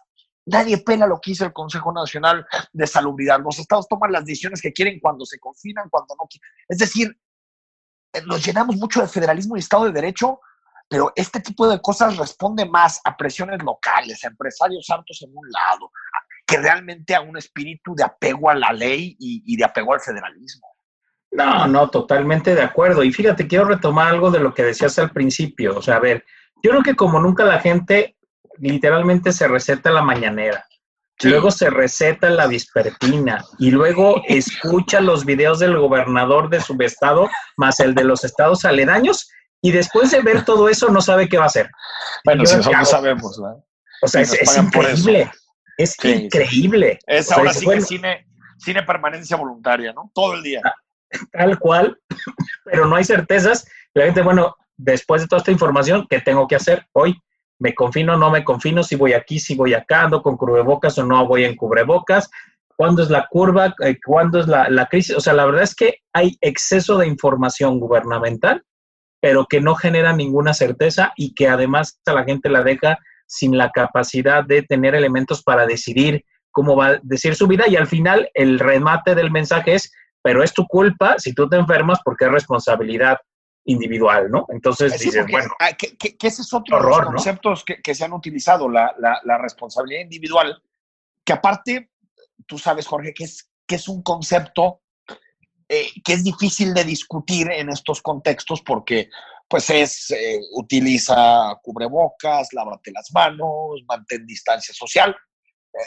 Nadie 0.46 0.78
pela 0.78 1.06
lo 1.06 1.20
que 1.20 1.32
hizo 1.32 1.44
el 1.44 1.52
Consejo 1.52 1.92
Nacional 1.92 2.46
de 2.72 2.86
Salubridad. 2.86 3.40
Los 3.40 3.58
estados 3.58 3.88
toman 3.88 4.12
las 4.12 4.24
decisiones 4.24 4.60
que 4.60 4.72
quieren 4.72 4.98
cuando 5.00 5.24
se 5.24 5.38
confinan, 5.38 5.88
cuando 5.88 6.14
no 6.18 6.26
quieren. 6.26 6.48
Es 6.68 6.78
decir, 6.78 7.18
eh, 8.12 8.22
nos 8.26 8.44
llenamos 8.44 8.76
mucho 8.76 9.00
de 9.00 9.08
federalismo 9.08 9.56
y 9.56 9.60
Estado 9.60 9.84
de 9.84 9.92
Derecho, 9.92 10.40
pero 10.88 11.12
este 11.14 11.40
tipo 11.40 11.68
de 11.68 11.80
cosas 11.80 12.16
responde 12.16 12.64
más 12.64 13.00
a 13.04 13.16
presiones 13.16 13.62
locales, 13.62 14.24
a 14.24 14.28
empresarios 14.28 14.86
santos 14.86 15.22
en 15.22 15.30
un 15.32 15.48
lado, 15.50 15.92
que 16.46 16.56
realmente 16.56 17.14
a 17.14 17.20
un 17.20 17.36
espíritu 17.36 17.94
de 17.94 18.02
apego 18.02 18.50
a 18.50 18.54
la 18.54 18.72
ley 18.72 19.16
y 19.18 19.56
de 19.56 19.64
apego 19.64 19.92
al 19.94 20.00
federalismo. 20.00 20.66
No, 21.32 21.66
no, 21.66 21.88
totalmente 21.90 22.54
de 22.54 22.62
acuerdo. 22.62 23.04
Y 23.04 23.12
fíjate, 23.12 23.46
quiero 23.46 23.66
retomar 23.66 24.08
algo 24.08 24.30
de 24.30 24.40
lo 24.40 24.52
que 24.52 24.64
decías 24.64 24.98
al 24.98 25.10
principio. 25.10 25.78
O 25.78 25.82
sea, 25.82 25.96
a 25.96 26.00
ver, 26.00 26.24
yo 26.62 26.70
creo 26.70 26.82
que 26.82 26.96
como 26.96 27.20
nunca 27.20 27.44
la 27.44 27.60
gente 27.60 28.16
literalmente 28.58 29.32
se 29.32 29.48
receta 29.48 29.90
la 29.90 30.02
mañanera. 30.02 30.64
Sí. 31.18 31.28
Luego 31.28 31.50
se 31.50 31.68
receta 31.68 32.30
la 32.30 32.46
vespertina 32.46 33.44
y 33.58 33.70
luego 33.70 34.22
escucha 34.28 35.00
los 35.00 35.24
videos 35.24 35.58
del 35.58 35.78
gobernador 35.78 36.48
de 36.48 36.60
su 36.60 36.76
estado 36.80 37.28
más 37.56 37.78
el 37.80 37.94
de 37.94 38.04
los 38.04 38.24
estados 38.24 38.64
aledaños 38.64 39.30
y 39.62 39.72
después 39.72 40.10
de 40.10 40.22
ver 40.22 40.44
todo 40.44 40.68
eso 40.68 40.88
no 40.88 41.02
sabe 41.02 41.28
qué 41.28 41.36
va 41.36 41.44
a 41.44 41.48
hacer. 41.48 41.70
Bueno, 42.24 42.46
si 42.46 42.58
eso 42.58 42.72
no 42.72 42.84
sabemos, 42.84 43.38
¿no? 43.38 43.64
O 44.02 44.08
sea, 44.08 44.22
es, 44.22 44.32
es, 44.32 44.56
increíble. 44.56 45.30
Es 45.76 45.96
sí, 46.00 46.10
increíble. 46.10 46.98
Es 47.06 47.26
o 47.26 47.28
sea, 47.28 47.36
ahora 47.36 47.52
sí 47.52 47.66
bueno, 47.66 47.82
que 47.82 47.86
cine, 47.86 48.26
cine 48.58 48.82
permanencia 48.82 49.36
voluntaria, 49.36 49.92
¿no? 49.92 50.10
Todo 50.14 50.34
el 50.34 50.42
día. 50.42 50.62
Tal 51.32 51.58
cual, 51.58 51.98
pero 52.64 52.86
no 52.86 52.96
hay 52.96 53.04
certezas. 53.04 53.66
La 53.94 54.04
gente, 54.04 54.22
bueno, 54.22 54.56
después 54.76 55.22
de 55.22 55.28
toda 55.28 55.40
esta 55.40 55.52
información, 55.52 56.06
¿qué 56.08 56.20
tengo 56.20 56.46
que 56.46 56.56
hacer 56.56 56.86
hoy? 56.92 57.20
me 57.60 57.74
confino, 57.74 58.16
no 58.16 58.30
me 58.30 58.42
confino, 58.42 58.82
si 58.82 58.96
voy 58.96 59.12
aquí, 59.12 59.38
si 59.38 59.54
voy 59.54 59.74
acá, 59.74 60.02
ando 60.02 60.22
con 60.22 60.36
cubrebocas 60.36 60.98
o 60.98 61.04
no 61.04 61.26
voy 61.26 61.44
en 61.44 61.56
cubrebocas, 61.56 62.30
cuándo 62.74 63.02
es 63.02 63.10
la 63.10 63.28
curva, 63.30 63.74
eh, 63.84 63.98
cuándo 64.04 64.40
es 64.40 64.48
la, 64.48 64.68
la, 64.70 64.86
crisis. 64.86 65.14
O 65.14 65.20
sea, 65.20 65.34
la 65.34 65.44
verdad 65.44 65.62
es 65.62 65.74
que 65.74 65.98
hay 66.14 66.38
exceso 66.40 66.96
de 66.96 67.06
información 67.06 67.78
gubernamental, 67.78 68.64
pero 69.20 69.44
que 69.46 69.60
no 69.60 69.74
genera 69.74 70.14
ninguna 70.14 70.54
certeza 70.54 71.12
y 71.16 71.34
que 71.34 71.48
además 71.48 72.00
a 72.06 72.14
la 72.14 72.24
gente 72.24 72.48
la 72.48 72.62
deja 72.62 72.98
sin 73.26 73.58
la 73.58 73.70
capacidad 73.70 74.42
de 74.42 74.62
tener 74.62 74.94
elementos 74.94 75.42
para 75.42 75.66
decidir 75.66 76.24
cómo 76.50 76.74
va 76.74 76.86
a 76.86 77.00
decir 77.02 77.34
su 77.34 77.46
vida 77.46 77.68
y 77.68 77.76
al 77.76 77.86
final 77.86 78.30
el 78.32 78.58
remate 78.58 79.14
del 79.14 79.30
mensaje 79.30 79.74
es, 79.74 79.92
pero 80.22 80.42
es 80.42 80.52
tu 80.52 80.66
culpa 80.66 81.18
si 81.18 81.34
tú 81.34 81.48
te 81.48 81.56
enfermas 81.56 82.00
porque 82.04 82.26
es 82.26 82.32
responsabilidad 82.32 83.18
individual, 83.64 84.30
¿no? 84.30 84.46
Entonces 84.48 84.92
sí, 84.94 85.06
dices, 85.06 85.22
porque, 85.22 85.32
bueno. 85.32 85.54
ah, 85.60 85.72
que, 85.72 85.96
que, 85.96 86.16
que, 86.16 86.26
ese 86.26 86.42
es 86.42 86.52
otro 86.52 86.76
horror, 86.76 86.98
de 86.98 87.04
los 87.04 87.14
conceptos 87.14 87.60
¿no? 87.60 87.64
que, 87.64 87.82
que, 87.82 87.94
se 87.94 88.04
han 88.04 88.12
utilizado, 88.12 88.68
la, 88.68 88.94
la, 88.98 89.20
la, 89.24 89.38
responsabilidad 89.38 90.02
individual, 90.02 90.62
que 91.24 91.32
aparte, 91.32 91.90
tú 92.46 92.58
sabes, 92.58 92.86
Jorge, 92.86 93.12
que 93.12 93.24
es, 93.24 93.50
que 93.66 93.76
es 93.76 93.88
un 93.88 94.02
concepto 94.02 94.80
eh, 95.68 95.88
que 96.04 96.14
es 96.14 96.24
difícil 96.24 96.74
de 96.74 96.84
discutir 96.84 97.50
en 97.52 97.68
estos 97.68 98.02
contextos 98.02 98.62
porque, 98.62 99.08
pues, 99.46 99.70
es, 99.70 100.10
eh, 100.10 100.40
utiliza 100.54 101.54
cubrebocas, 101.62 102.48
lávate 102.52 102.90
las 102.92 103.12
manos, 103.12 103.82
mantén 103.86 104.26
distancia 104.26 104.74
social. 104.74 105.14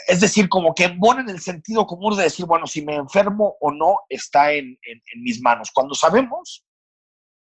Es 0.06 0.20
decir, 0.20 0.48
como 0.48 0.74
que 0.74 0.84
embona 0.84 1.20
en 1.20 1.28
el 1.28 1.40
sentido 1.40 1.86
común 1.86 2.16
de 2.16 2.24
decir, 2.24 2.46
bueno, 2.46 2.66
si 2.66 2.82
me 2.82 2.96
enfermo 2.96 3.56
o 3.60 3.70
no 3.70 3.98
está 4.08 4.52
en, 4.52 4.78
en, 4.82 5.02
en 5.12 5.22
mis 5.22 5.40
manos. 5.40 5.70
Cuando 5.72 5.94
sabemos 5.94 6.64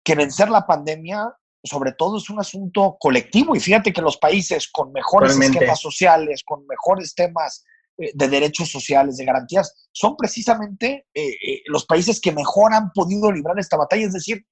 que 0.05 0.14
vencer 0.14 0.51
la 0.51 0.66
pandemia, 0.66 1.35
sobre 1.64 1.92
todo, 1.92 2.18
es 2.18 2.29
un 2.29 2.38
asunto 2.38 2.96
colectivo. 3.01 3.57
Y 3.57 3.61
fíjate 3.61 3.92
que 3.92 4.03
los 4.03 4.18
países 4.18 4.68
con 4.70 4.92
mejores 4.92 5.31
Realmente. 5.31 5.59
esquemas 5.59 5.81
sociales, 5.81 6.42
con 6.44 6.66
mejores 6.66 7.14
temas 7.14 7.64
eh, 7.99 8.11
de 8.14 8.29
derechos 8.29 8.70
sociales, 8.70 9.16
de 9.16 9.25
garantías, 9.25 9.88
son 9.92 10.16
precisamente 10.16 11.07
eh, 11.14 11.29
eh, 11.29 11.62
los 11.66 11.87
países 11.87 12.20
que 12.20 12.33
mejor 12.33 12.75
han 12.75 12.90
podido 12.92 13.33
librar 13.33 13.59
esta 13.59 13.77
batalla. 13.77 14.07
Es 14.07 14.12
decir, 14.12 14.44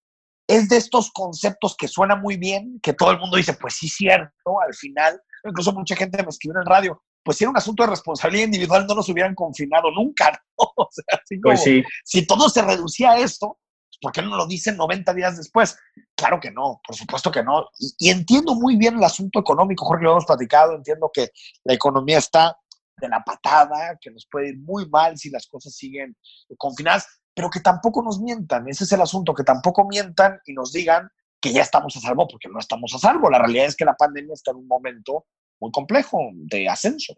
es 0.49 0.68
de 0.68 0.79
estos 0.79 1.11
conceptos 1.12 1.77
que 1.77 1.88
suena 1.88 2.16
muy 2.16 2.37
bien, 2.37 2.81
que 2.83 2.94
todo 2.94 3.11
el 3.11 3.18
mundo 3.18 3.37
dice, 3.37 3.55
pues 3.55 3.75
sí, 3.75 3.88
cierto, 3.88 4.61
al 4.66 4.75
final, 4.75 5.20
incluso 5.44 5.73
mucha 5.73 5.94
gente 5.97 6.23
me 6.23 6.31
escribió 6.31 6.57
en 6.57 6.62
el 6.62 6.66
radio, 6.66 7.03
pues 7.23 7.39
si 7.39 7.45
era 7.45 7.51
un 7.51 7.57
asunto 7.57 7.83
de 7.83 7.91
responsabilidad 7.91 8.47
individual, 8.47 8.87
no 8.87 8.95
nos 8.95 9.09
hubieran 9.09 9.35
confinado 9.35 9.91
nunca, 9.91 10.31
¿no? 10.31 10.73
O 10.77 10.89
sea, 10.91 11.21
así 11.23 11.41
como, 11.41 11.55
pues 11.55 11.63
sí. 11.63 11.83
si 12.05 12.27
todo 12.27 12.49
se 12.49 12.63
reducía 12.63 13.13
a 13.13 13.19
esto, 13.19 13.59
¿por 14.01 14.13
qué 14.13 14.23
no 14.23 14.37
lo 14.37 14.47
dicen 14.47 14.77
90 14.77 15.15
días 15.15 15.37
después? 15.37 15.77
Claro 16.15 16.41
que 16.41 16.51
no, 16.51 16.81
por 16.87 16.97
supuesto 16.97 17.31
que 17.31 17.43
no. 17.43 17.67
Y, 17.79 17.95
y, 17.99 18.11
entiendo 18.11 18.55
muy 18.55 18.77
bien 18.77 18.97
el 18.97 19.05
asunto 19.05 19.41
económico, 19.41 19.85
Jorge, 19.85 20.05
lo 20.05 20.13
hemos 20.13 20.27
platicado, 20.27 20.75
entiendo 20.75 21.11
que 21.13 21.31
la 21.65 21.75
economía 21.75 22.19
está 22.19 22.57
de 22.97 23.09
la 23.09 23.23
patada, 23.25 23.99
que 24.01 24.11
nos 24.11 24.27
puede 24.31 24.51
ir 24.51 24.59
muy 24.59 24.89
mal 24.89 25.19
si 25.19 25.31
las 25.31 25.47
cosas 25.47 25.75
siguen 25.75 26.17
confinadas, 26.57 27.07
pero 27.35 27.51
que 27.51 27.61
tampoco 27.61 28.03
nos 28.03 28.21
mientan, 28.21 28.69
ese 28.69 28.85
es 28.85 28.93
el 28.93 29.01
asunto, 29.01 29.35
que 29.35 29.45
tampoco 29.45 29.87
mientan 29.87 30.39
y 30.47 30.53
nos 30.53 30.73
digan 30.73 31.09
que 31.41 31.53
ya 31.53 31.63
estamos 31.63 31.97
a 31.97 32.01
salvo, 32.01 32.29
porque 32.29 32.49
no 32.49 32.61
estamos 32.61 32.95
a 32.95 32.99
salvo. 32.99 33.29
La 33.29 33.41
realidad 33.41 33.67
es 33.67 33.77
que 33.77 33.85
la 33.85 33.97
pandemia 33.97 34.35
está 34.35 34.53
en 34.53 34.59
un 34.59 34.69
momento 34.69 35.27
muy 35.62 35.70
complejo 35.70 36.18
de 36.35 36.68
ascenso. 36.68 37.14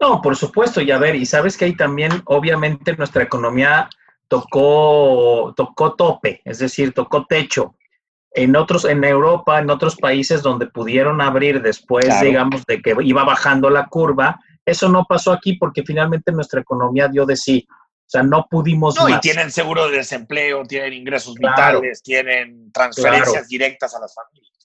No, 0.00 0.20
por 0.20 0.36
supuesto, 0.36 0.80
y 0.80 0.90
a 0.90 0.98
ver, 0.98 1.14
y 1.14 1.24
sabes 1.24 1.56
que 1.56 1.64
ahí 1.64 1.76
también, 1.76 2.22
obviamente, 2.26 2.96
nuestra 2.96 3.22
economía 3.22 3.88
tocó, 4.28 5.54
tocó 5.56 5.94
tope, 5.94 6.42
es 6.44 6.58
decir, 6.58 6.92
tocó 6.92 7.26
techo. 7.26 7.74
En 8.30 8.54
otros, 8.56 8.84
en 8.84 9.02
Europa, 9.02 9.58
en 9.58 9.70
otros 9.70 9.96
países 9.96 10.42
donde 10.42 10.66
pudieron 10.66 11.20
abrir 11.20 11.62
después, 11.62 12.04
claro. 12.04 12.26
digamos, 12.26 12.64
de 12.66 12.80
que 12.80 12.94
iba 13.02 13.24
bajando 13.24 13.70
la 13.70 13.86
curva, 13.86 14.38
eso 14.64 14.88
no 14.88 15.04
pasó 15.08 15.32
aquí 15.32 15.54
porque 15.54 15.82
finalmente 15.82 16.30
nuestra 16.30 16.60
economía 16.60 17.08
dio 17.08 17.24
de 17.24 17.36
sí. 17.36 17.66
O 17.70 18.10
sea, 18.10 18.22
no 18.22 18.46
pudimos. 18.48 18.96
No, 18.96 19.08
más. 19.08 19.18
y 19.18 19.20
tienen 19.20 19.50
seguro 19.50 19.88
de 19.88 19.98
desempleo, 19.98 20.62
tienen 20.64 20.92
ingresos 20.92 21.34
claro. 21.34 21.80
vitales, 21.80 22.02
tienen 22.02 22.70
transferencias 22.72 23.32
claro. 23.32 23.46
directas 23.48 23.94
a 23.94 24.00
las 24.00 24.14
familias. 24.14 24.57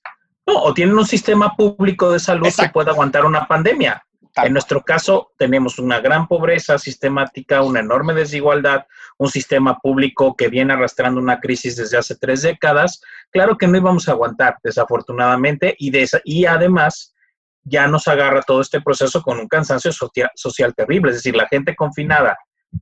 No, 0.45 0.61
o 0.61 0.73
tienen 0.73 0.97
un 0.97 1.05
sistema 1.05 1.55
público 1.55 2.11
de 2.11 2.19
salud 2.19 2.47
Exacto. 2.47 2.69
que 2.69 2.73
pueda 2.73 2.91
aguantar 2.91 3.25
una 3.25 3.47
pandemia. 3.47 4.03
En 4.35 4.53
nuestro 4.53 4.81
caso, 4.81 5.31
tenemos 5.37 5.77
una 5.77 5.99
gran 5.99 6.27
pobreza 6.27 6.79
sistemática, 6.79 7.61
una 7.61 7.81
enorme 7.81 8.15
desigualdad, 8.15 8.85
un 9.19 9.29
sistema 9.29 9.77
público 9.77 10.35
que 10.35 10.47
viene 10.47 10.73
arrastrando 10.73 11.21
una 11.21 11.39
crisis 11.39 11.75
desde 11.75 11.97
hace 11.97 12.15
tres 12.15 12.41
décadas. 12.41 12.99
Claro 13.31 13.57
que 13.57 13.67
no 13.67 13.77
íbamos 13.77 14.09
a 14.09 14.13
aguantar, 14.13 14.57
desafortunadamente, 14.63 15.75
y, 15.77 15.91
de 15.91 16.01
esa, 16.01 16.19
y 16.23 16.45
además 16.45 17.13
ya 17.63 17.87
nos 17.87 18.07
agarra 18.07 18.41
todo 18.41 18.61
este 18.61 18.81
proceso 18.81 19.21
con 19.21 19.39
un 19.39 19.47
cansancio 19.47 19.91
social, 19.91 20.31
social 20.35 20.73
terrible. 20.73 21.11
Es 21.11 21.17
decir, 21.17 21.35
la 21.35 21.47
gente 21.47 21.75
confinada, 21.75 22.35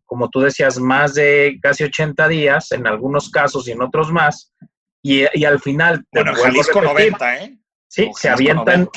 como 0.06 0.30
tú 0.30 0.40
decías, 0.40 0.80
más 0.80 1.16
de 1.16 1.60
casi 1.62 1.84
80 1.84 2.30
días, 2.30 2.72
en 2.72 2.88
algunos 2.88 3.30
casos 3.30 3.68
y 3.68 3.72
en 3.72 3.82
otros 3.82 4.10
más, 4.10 4.54
y, 5.02 5.26
y 5.34 5.46
al 5.46 5.60
final... 5.60 6.06
Bueno, 6.12 6.34
Jalisco 6.36 6.82
repetir, 6.82 7.12
90, 7.12 7.38
¿eh? 7.38 7.58
Sí, 7.88 8.12
se 8.16 8.30
avientan... 8.30 8.82
90 8.82 8.92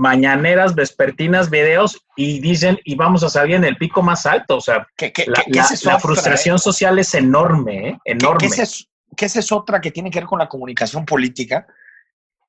mañaneras, 0.00 0.74
vespertinas, 0.74 1.50
videos 1.50 2.00
y 2.16 2.40
dicen, 2.40 2.78
y 2.84 2.94
vamos 2.94 3.22
a 3.22 3.28
salir 3.28 3.56
en 3.56 3.64
el 3.64 3.76
pico 3.76 4.02
más 4.02 4.24
alto. 4.24 4.56
O 4.56 4.60
sea, 4.60 4.86
¿Qué, 4.96 5.12
qué, 5.12 5.26
la, 5.26 5.42
qué 5.44 5.50
la, 5.50 5.62
es 5.64 5.84
la 5.84 6.00
frustración 6.00 6.54
otra, 6.54 6.62
eh? 6.62 6.64
social 6.64 6.98
es 6.98 7.14
enorme, 7.14 7.88
¿eh? 7.88 7.98
enorme. 8.06 8.48
¿Qué, 8.48 8.62
es, 8.62 8.88
¿Qué, 9.14 9.26
es, 9.26 9.52
otra 9.52 9.78
que 9.78 9.90
tiene 9.90 10.10
que 10.10 10.20
ver 10.20 10.26
con 10.26 10.38
la 10.38 10.48
comunicación 10.48 11.04
política? 11.04 11.66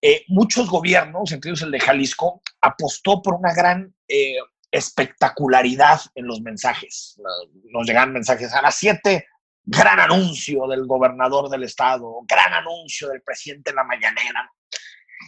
Eh, 0.02 0.24
muchos 0.30 0.70
gobiernos, 0.70 1.30
entre 1.34 1.50
ellos 1.50 1.62
el 1.62 1.72
de 1.72 1.82
Jalisco, 1.82 2.42
apostó 2.62 3.22
por 3.22 3.34
una 3.34 3.54
gran 3.54 3.94
eh, 4.08 4.38
espectacularidad 4.72 6.00
en 6.16 6.28
los 6.28 6.40
mensajes. 6.42 7.20
Nos 7.66 7.86
llegan 7.86 8.14
mensajes 8.14 8.54
a 8.54 8.62
las 8.62 8.76
7, 8.76 9.28
gran 9.63 10.00
anuncio 10.00 10.67
del 10.67 10.86
gobernador 10.86 11.50
del 11.50 11.63
estado, 11.63 12.21
gran 12.28 12.54
anuncio 12.54 13.10
del 13.10 13.21
presidente 13.21 13.69
en 13.69 13.76
la 13.76 13.84
mañanera. 13.84 14.52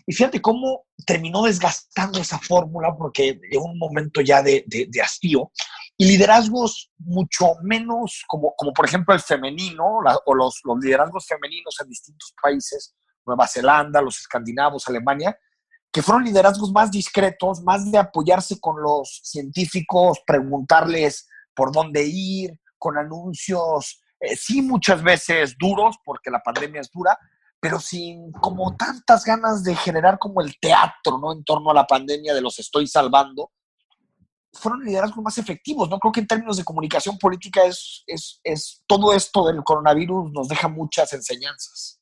Y 0.05 0.13
fíjate 0.13 0.41
cómo 0.41 0.85
terminó 1.05 1.43
desgastando 1.43 2.19
esa 2.19 2.39
fórmula 2.39 2.95
porque 2.97 3.39
llegó 3.49 3.65
un 3.65 3.77
momento 3.77 4.21
ya 4.21 4.41
de, 4.41 4.63
de, 4.67 4.87
de, 4.89 5.01
hastío 5.01 5.51
y 5.97 6.05
liderazgos 6.05 6.91
mucho 6.97 7.55
menos, 7.61 8.23
como, 8.27 8.53
como 8.57 8.73
por 8.73 8.85
ejemplo 8.85 9.13
el 9.13 9.21
femenino 9.21 9.99
o 10.25 10.33
los, 10.33 10.61
los 10.63 10.79
liderazgos 10.79 11.27
femeninos 11.27 11.79
en 11.81 11.89
distintos 11.89 12.33
países, 12.41 12.95
Nueva 13.25 13.47
Zelanda, 13.47 14.01
los 14.01 14.19
escandinavos, 14.19 14.87
Alemania, 14.87 15.37
que 15.91 16.01
fueron 16.01 16.23
liderazgos 16.23 16.71
más 16.71 16.89
discretos, 16.91 17.61
más 17.61 17.89
de 17.89 17.99
apoyarse 17.99 18.59
con 18.59 18.81
los 18.81 19.21
científicos, 19.23 20.21
preguntarles 20.25 21.29
por 21.53 21.71
dónde 21.71 22.03
ir, 22.03 22.59
con 22.79 22.97
anuncios 22.97 24.02
eh, 24.23 24.35
sí 24.35 24.61
muchas 24.61 25.03
veces 25.03 25.55
duros, 25.57 25.97
porque 26.03 26.31
la 26.31 26.39
pandemia 26.39 26.81
es 26.81 26.89
dura, 26.91 27.17
pero 27.59 27.79
sin 27.79 28.31
como 28.31 28.75
tantas 28.75 29.25
ganas 29.25 29.63
de 29.63 29.75
generar 29.75 30.17
como 30.19 30.41
el 30.41 30.57
teatro, 30.59 31.17
¿no? 31.17 31.33
En 31.33 31.43
torno 31.43 31.71
a 31.71 31.73
la 31.73 31.85
pandemia 31.85 32.33
de 32.33 32.41
los 32.41 32.59
estoy 32.59 32.87
salvando, 32.87 33.51
fueron 34.53 34.83
liderazgos 34.83 35.23
más 35.23 35.37
efectivos, 35.37 35.89
¿no? 35.89 35.99
Creo 35.99 36.11
que 36.11 36.19
en 36.21 36.27
términos 36.27 36.57
de 36.57 36.63
comunicación 36.63 37.17
política 37.17 37.65
es, 37.65 38.03
es, 38.07 38.39
es 38.43 38.83
todo 38.87 39.13
esto 39.13 39.45
del 39.47 39.63
coronavirus 39.63 40.31
nos 40.31 40.47
deja 40.47 40.67
muchas 40.67 41.11
enseñanzas. 41.13 41.99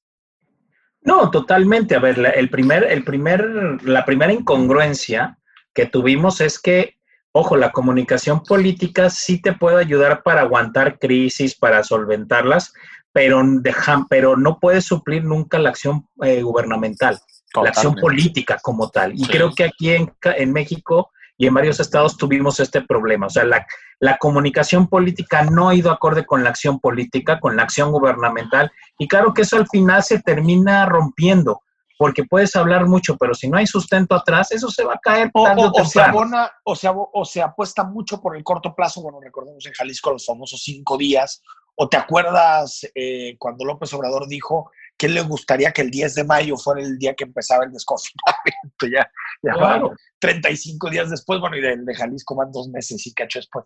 No, 1.02 1.32
totalmente. 1.32 1.96
A 1.96 2.00
ver, 2.00 2.20
el 2.36 2.50
primer, 2.50 2.84
el 2.84 3.04
primer, 3.04 3.84
la 3.84 4.06
primera 4.06 4.32
incongruencia 4.32 5.40
que 5.74 5.86
tuvimos 5.86 6.42
es 6.42 6.60
que, 6.60 6.98
ojo, 7.32 7.56
la 7.56 7.72
comunicación 7.72 8.44
política 8.44 9.10
sí 9.10 9.42
te 9.42 9.54
puede 9.54 9.80
ayudar 9.80 10.24
para 10.24 10.42
aguantar 10.42 11.00
crisis, 11.00 11.56
para 11.56 11.84
solventarlas, 11.84 12.74
pero, 13.14 13.42
dejan, 13.44 14.08
pero 14.08 14.38
no 14.38 14.60
puede 14.60 14.82
suplir 14.82 15.24
nunca 15.24 15.60
la 15.60 15.70
acción 15.70 16.08
eh, 16.22 16.42
gubernamental, 16.42 17.20
Totalmente. 17.54 17.54
la 17.64 17.70
acción 17.70 17.96
política 17.96 18.58
como 18.62 18.90
tal. 18.90 19.14
Y 19.14 19.26
sí. 19.26 19.28
creo 19.28 19.54
que 19.54 19.66
aquí 19.66 19.92
en, 19.92 20.12
en 20.24 20.54
México 20.54 21.12
y 21.38 21.48
en 21.48 21.54
varios 21.56 21.80
estados 21.80 22.18
tuvimos 22.18 22.60
este 22.60 22.82
problema. 22.82 23.26
O 23.26 23.30
sea, 23.30 23.44
la, 23.44 23.66
la, 24.00 24.18
comunicación 24.18 24.88
política 24.88 25.44
no 25.44 25.70
ha 25.70 25.76
ido 25.76 25.90
acorde 25.90 26.26
con 26.26 26.44
la 26.44 26.52
acción 26.52 26.80
política, 26.80 27.40
con 27.40 27.56
la 27.56 27.64
acción 27.64 27.92
gubernamental, 27.92 28.72
y 29.00 29.08
claro 29.08 29.34
que 29.34 29.42
eso 29.42 29.58
al 29.58 29.68
final 29.68 30.04
se 30.04 30.22
termina 30.22 30.86
rompiendo, 30.86 31.62
porque 32.02 32.24
puedes 32.24 32.56
hablar 32.56 32.88
mucho, 32.88 33.16
pero 33.16 33.36
si 33.36 33.48
no 33.48 33.58
hay 33.58 33.68
sustento 33.68 34.16
atrás, 34.16 34.52
eso 34.52 34.72
se 34.72 34.84
va 34.84 34.96
a 34.96 35.00
caer. 35.00 35.30
O, 35.36 35.44
o, 35.44 35.72
o 35.72 35.86
se 35.86 36.02
abona, 36.02 36.52
o, 36.64 36.76
se, 36.76 36.90
o 36.92 37.26
se 37.26 37.44
apuesta 37.44 37.84
mucho 37.84 38.20
por 38.20 38.36
el 38.36 38.44
corto 38.44 38.74
plazo, 38.74 39.04
bueno, 39.04 39.20
recordemos 39.22 39.64
en 39.68 39.74
Jalisco 39.74 40.10
los 40.10 40.26
famosos 40.26 40.64
cinco 40.64 40.98
días, 40.98 41.44
o 41.76 41.88
te 41.88 41.98
acuerdas 41.98 42.88
eh, 42.96 43.36
cuando 43.38 43.66
López 43.66 43.94
Obrador 43.94 44.28
dijo 44.28 44.72
que 44.98 45.10
le 45.10 45.22
gustaría 45.22 45.72
que 45.74 45.84
el 45.84 45.92
10 45.92 46.16
de 46.16 46.24
mayo 46.24 46.58
fuera 46.58 46.82
el 46.82 46.98
día 46.98 47.14
que 47.14 47.24
empezaba 47.26 47.66
el 47.66 47.72
desconfinamiento, 47.72 48.88
ya, 48.92 49.08
ya 49.44 49.54
claro. 49.54 49.90
van 49.90 49.98
35 50.18 50.90
días 50.90 51.12
después, 51.12 51.40
bueno, 51.40 51.56
y 51.56 51.62
de, 51.62 51.78
de, 51.78 51.94
Jalisco 51.94 52.36
van 52.36 52.52
dos 52.52 52.68
meses 52.70 53.06
y 53.06 53.14
cacho 53.14 53.38
después. 53.38 53.66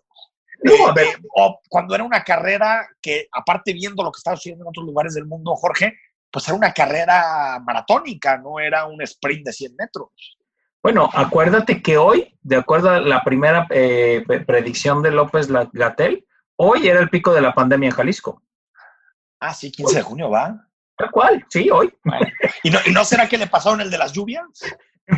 No, 0.62 0.92
ver, 0.92 1.08
o 1.34 1.58
cuando 1.70 1.94
era 1.94 2.04
una 2.04 2.22
carrera 2.22 2.86
que, 3.00 3.28
aparte 3.32 3.72
viendo 3.72 4.02
lo 4.02 4.12
que 4.12 4.18
estaba 4.18 4.36
sucediendo 4.36 4.64
en 4.64 4.68
otros 4.68 4.84
lugares 4.84 5.14
del 5.14 5.24
mundo, 5.24 5.56
Jorge, 5.56 5.94
pues 6.30 6.46
era 6.48 6.56
una 6.56 6.72
carrera 6.72 7.60
maratónica, 7.64 8.38
no 8.38 8.60
era 8.60 8.86
un 8.86 9.00
sprint 9.02 9.46
de 9.46 9.52
100 9.52 9.76
metros. 9.76 10.36
Bueno, 10.82 11.10
acuérdate 11.12 11.82
que 11.82 11.98
hoy, 11.98 12.38
de 12.42 12.56
acuerdo 12.56 12.90
a 12.90 13.00
la 13.00 13.24
primera 13.24 13.66
eh, 13.70 14.24
predicción 14.46 15.02
de 15.02 15.10
López 15.10 15.48
Gatel, 15.72 16.24
hoy 16.56 16.86
era 16.86 17.00
el 17.00 17.10
pico 17.10 17.34
de 17.34 17.40
la 17.40 17.54
pandemia 17.54 17.88
en 17.88 17.94
Jalisco. 17.94 18.42
Ah, 19.40 19.52
sí, 19.52 19.72
15 19.72 19.96
de 19.96 20.02
junio 20.02 20.30
va. 20.30 20.66
Tal 20.96 21.10
cual, 21.10 21.44
sí, 21.50 21.68
hoy. 21.70 21.92
Bueno, 22.04 22.26
¿Y, 22.62 22.70
no, 22.70 22.78
¿Y 22.86 22.92
no 22.92 23.04
será 23.04 23.28
que 23.28 23.36
le 23.36 23.48
pasaron 23.48 23.80
el 23.80 23.90
de 23.90 23.98
las 23.98 24.12
lluvias? 24.12 24.46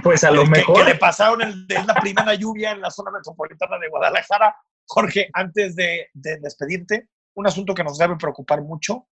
Pues 0.03 0.25
a 0.25 0.31
lo 0.31 0.45
que, 0.45 0.51
mejor. 0.51 0.77
Que 0.77 0.93
le 0.93 0.95
pasaron 0.97 1.43
el 1.43 1.67
de 1.67 1.83
la 1.85 1.95
primera 1.95 2.35
lluvia 2.35 2.73
en 2.73 2.81
la 2.81 2.91
zona 2.91 3.11
metropolitana 3.11 3.79
de 3.79 3.89
Guadalajara. 3.89 4.57
Jorge, 4.87 5.29
antes 5.33 5.77
de, 5.77 6.09
de, 6.13 6.39
despedirte, 6.41 7.09
un 7.35 7.47
asunto 7.47 7.75
que 7.75 7.85
nos 7.85 7.99
debe 7.99 8.17
preocupar 8.17 8.63
mucho. 8.63 9.07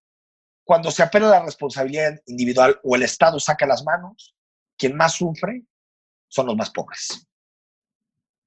Cuando 0.67 0.91
se 0.91 1.05
apela 1.05 1.29
a 1.29 1.39
la 1.39 1.45
responsabilidad 1.45 2.21
individual 2.27 2.81
o 2.83 2.97
el 2.97 3.05
Estado 3.05 3.39
saca 3.39 3.67
las 3.67 3.85
manos, 3.85 4.35
quien 4.77 4.97
más 4.97 5.15
sufre 5.15 5.63
son 6.27 6.47
los 6.47 6.57
más 6.57 6.71
pobres. 6.71 7.25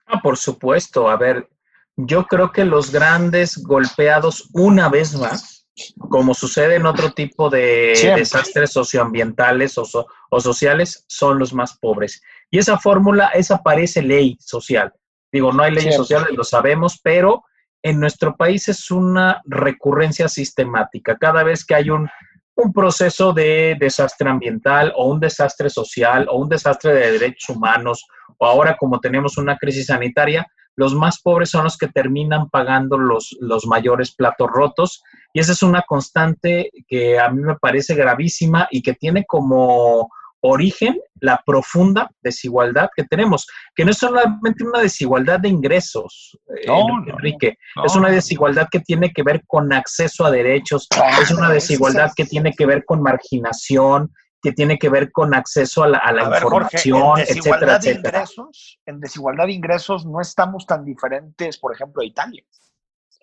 Ah, 0.05 0.19
por 0.21 0.35
supuesto. 0.35 1.09
A 1.09 1.15
ver, 1.15 1.47
yo 1.95 2.27
creo 2.27 2.51
que 2.51 2.65
los 2.65 2.91
grandes 2.91 3.63
golpeados 3.63 4.49
una 4.51 4.89
vez 4.89 5.15
más 5.15 5.59
como 5.97 6.33
sucede 6.33 6.75
en 6.75 6.85
otro 6.85 7.11
tipo 7.11 7.49
de 7.49 7.93
Siempre. 7.95 8.21
desastres 8.21 8.71
socioambientales 8.73 9.77
o, 9.77 9.85
so, 9.85 10.07
o, 10.29 10.41
sociales, 10.41 11.05
son 11.07 11.39
los 11.39 11.53
más 11.53 11.77
pobres. 11.77 12.21
Y 12.51 12.57
esa 12.57 12.77
fórmula, 12.77 13.27
esa 13.27 13.63
parece 13.63 14.01
ley 14.01 14.37
social. 14.41 14.93
Digo, 15.31 15.53
no 15.53 15.63
hay 15.63 15.71
leyes 15.71 15.95
Siempre. 15.95 15.97
sociales, 15.97 16.37
lo 16.37 16.43
sabemos, 16.43 16.99
pero 17.01 17.45
en 17.83 17.99
nuestro 17.99 18.35
país 18.35 18.67
es 18.67 18.91
una 18.91 19.41
recurrencia 19.45 20.27
sistemática. 20.27 21.17
Cada 21.17 21.43
vez 21.43 21.65
que 21.65 21.75
hay 21.75 21.89
un, 21.89 22.09
un 22.55 22.73
proceso 22.73 23.33
de 23.33 23.77
desastre 23.79 24.29
ambiental 24.29 24.93
o 24.95 25.09
un 25.09 25.19
desastre 25.19 25.69
social 25.69 26.27
o 26.29 26.37
un 26.37 26.49
desastre 26.49 26.93
de 26.93 27.11
derechos 27.13 27.55
humanos, 27.55 28.05
o 28.37 28.45
ahora 28.45 28.75
como 28.77 28.99
tenemos 28.99 29.37
una 29.37 29.57
crisis 29.57 29.87
sanitaria, 29.87 30.45
los 30.75 30.93
más 30.93 31.21
pobres 31.21 31.49
son 31.49 31.65
los 31.65 31.77
que 31.77 31.87
terminan 31.87 32.49
pagando 32.49 32.97
los, 32.97 33.35
los 33.41 33.65
mayores 33.65 34.15
platos 34.15 34.49
rotos. 34.49 35.03
Y 35.33 35.41
esa 35.41 35.51
es 35.51 35.61
una 35.61 35.81
constante 35.81 36.71
que 36.87 37.19
a 37.19 37.29
mí 37.29 37.41
me 37.41 37.57
parece 37.57 37.95
gravísima 37.95 38.67
y 38.71 38.81
que 38.81 38.93
tiene 38.93 39.25
como 39.25 40.09
origen 40.41 40.99
la 41.21 41.41
profunda 41.45 42.09
desigualdad 42.21 42.89
que 42.95 43.03
tenemos, 43.03 43.47
que 43.75 43.83
no 43.83 43.91
es 43.91 43.97
solamente 43.97 44.63
una 44.63 44.79
desigualdad 44.79 45.39
de 45.39 45.49
ingresos, 45.49 46.37
no, 46.65 46.79
eh, 46.87 47.11
Enrique, 47.11 47.57
no, 47.75 47.81
no. 47.81 47.85
es 47.85 47.95
una 47.95 48.09
desigualdad 48.09 48.67
que 48.71 48.79
tiene 48.79 49.11
que 49.11 49.23
ver 49.23 49.43
con 49.45 49.73
acceso 49.73 50.25
a 50.25 50.31
derechos, 50.31 50.87
es 51.21 51.31
una 51.31 51.49
desigualdad 51.51 52.11
que 52.15 52.25
tiene 52.25 52.53
que 52.53 52.65
ver 52.65 52.85
con 52.85 53.01
marginación, 53.01 54.13
que 54.41 54.53
tiene 54.53 54.77
que 54.77 54.89
ver 54.89 55.11
con 55.11 55.33
acceso 55.33 55.83
a 55.83 55.87
la, 55.87 55.97
a 55.97 56.13
la 56.13 56.23
a 56.23 56.29
ver, 56.29 56.43
información, 56.43 57.01
Jorge, 57.01 57.23
en 57.23 57.37
etcétera, 57.37 57.49
desigualdad 57.49 57.75
etcétera. 57.75 58.11
De 58.11 58.17
ingresos, 58.17 58.79
en 58.85 58.99
desigualdad 58.99 59.45
de 59.45 59.51
ingresos 59.53 60.05
no 60.05 60.21
estamos 60.21 60.65
tan 60.65 60.85
diferentes, 60.85 61.57
por 61.57 61.73
ejemplo, 61.73 62.01
de 62.01 62.07
Italia. 62.07 62.43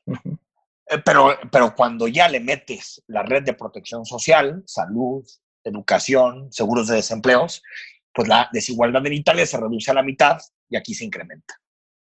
Uh 0.05 0.15
-huh. 0.15 0.39
pero, 1.05 1.37
pero 1.51 1.75
cuando 1.75 2.07
ya 2.07 2.29
le 2.29 2.41
metes 2.41 3.03
la 3.07 3.23
red 3.23 3.43
de 3.43 3.55
protección 3.55 4.05
social, 4.05 4.63
salud, 4.67 5.25
educación, 5.69 6.53
seguros 6.53 6.89
de 6.89 6.97
desempleos, 6.97 7.63
pues 8.13 8.29
la 8.29 8.49
desigualdad 8.53 9.07
en 9.07 9.13
Italia 9.13 9.47
se 9.47 9.59
reduce 9.59 9.91
a 9.91 9.95
la 9.95 10.03
mitad 10.03 10.39
y 10.69 10.77
aquí 10.77 10.95
se 10.95 11.05
incrementa. 11.05 11.55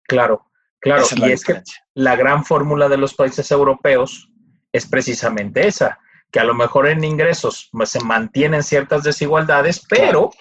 Claro, 0.07 0.49
claro. 0.79 1.03
Es 1.03 1.17
y 1.17 1.31
es 1.31 1.43
que 1.43 1.61
la 1.93 2.15
gran 2.15 2.45
fórmula 2.45 2.87
de 2.87 2.97
los 2.97 3.13
países 3.13 3.51
europeos 3.51 4.31
es 4.71 4.85
precisamente 4.87 5.67
esa, 5.67 5.99
que 6.31 6.39
a 6.39 6.43
lo 6.43 6.53
mejor 6.53 6.87
en 6.87 7.03
ingresos 7.03 7.69
pues, 7.71 7.89
se 7.89 8.03
mantienen 8.03 8.63
ciertas 8.63 9.03
desigualdades, 9.03 9.85
pero, 9.89 10.29
claro. 10.29 10.31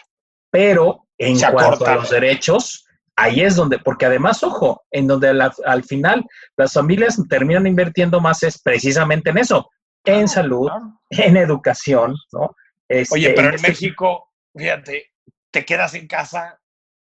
pero 0.51 1.07
en 1.19 1.39
se 1.39 1.51
cuanto 1.51 1.75
acorta. 1.75 1.93
a 1.93 1.97
los 1.97 2.11
derechos, 2.11 2.87
ahí 3.17 3.41
es 3.41 3.57
donde, 3.57 3.79
porque 3.79 4.07
además, 4.07 4.43
ojo, 4.43 4.83
en 4.91 5.07
donde 5.07 5.33
la, 5.33 5.53
al 5.67 5.85
final 5.85 6.25
las 6.57 6.73
familias 6.73 7.21
terminan 7.29 7.67
invirtiendo 7.67 8.21
más 8.21 8.43
es 8.43 8.61
precisamente 8.61 9.31
en 9.31 9.39
eso, 9.39 9.71
en 10.05 10.29
salud, 10.29 10.69
en 11.11 11.37
educación, 11.37 12.15
¿no? 12.33 12.55
Este, 12.89 13.15
Oye, 13.15 13.33
pero 13.35 13.49
en, 13.49 13.55
este... 13.55 13.69
México, 13.69 14.33
fíjate, 14.55 15.13
te 15.51 15.65
quedas 15.65 15.95
en 15.95 16.07
casa 16.07 16.61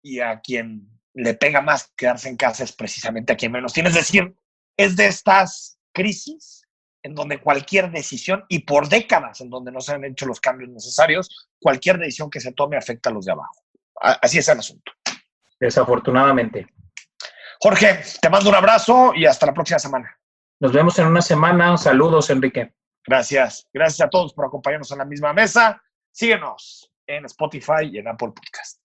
y 0.01 0.19
a 0.19 0.39
quien 0.41 0.89
le 1.13 1.33
pega 1.33 1.61
más 1.61 1.91
quedarse 1.95 2.29
en 2.29 2.37
casa 2.37 2.63
es 2.63 2.71
precisamente 2.71 3.33
a 3.33 3.37
quien 3.37 3.51
menos 3.51 3.73
tiene. 3.73 3.89
Es 3.89 3.95
decir, 3.95 4.35
es 4.77 4.95
de 4.95 5.05
estas 5.07 5.79
crisis 5.93 6.63
en 7.03 7.15
donde 7.15 7.41
cualquier 7.41 7.91
decisión, 7.91 8.45
y 8.47 8.59
por 8.59 8.87
décadas 8.87 9.41
en 9.41 9.49
donde 9.49 9.71
no 9.71 9.81
se 9.81 9.93
han 9.93 10.05
hecho 10.05 10.25
los 10.25 10.39
cambios 10.39 10.69
necesarios, 10.69 11.49
cualquier 11.59 11.97
decisión 11.97 12.29
que 12.29 12.39
se 12.39 12.53
tome 12.53 12.77
afecta 12.77 13.09
a 13.09 13.13
los 13.13 13.25
de 13.25 13.33
abajo. 13.33 13.61
Así 14.01 14.37
es 14.37 14.47
el 14.47 14.59
asunto. 14.59 14.91
Desafortunadamente. 15.59 16.67
Jorge, 17.59 18.01
te 18.21 18.29
mando 18.29 18.49
un 18.49 18.55
abrazo 18.55 19.13
y 19.15 19.25
hasta 19.25 19.45
la 19.45 19.53
próxima 19.53 19.79
semana. 19.79 20.17
Nos 20.59 20.71
vemos 20.71 20.97
en 20.97 21.07
una 21.07 21.21
semana. 21.21 21.77
Saludos, 21.77 22.29
Enrique. 22.29 22.73
Gracias. 23.05 23.67
Gracias 23.73 24.05
a 24.05 24.09
todos 24.09 24.33
por 24.33 24.45
acompañarnos 24.45 24.91
en 24.91 24.99
la 24.99 25.05
misma 25.05 25.33
mesa. 25.33 25.81
Síguenos 26.11 26.91
en 27.07 27.25
Spotify 27.25 27.89
y 27.91 27.97
en 27.97 28.07
Apple 28.07 28.29
Podcast. 28.29 28.83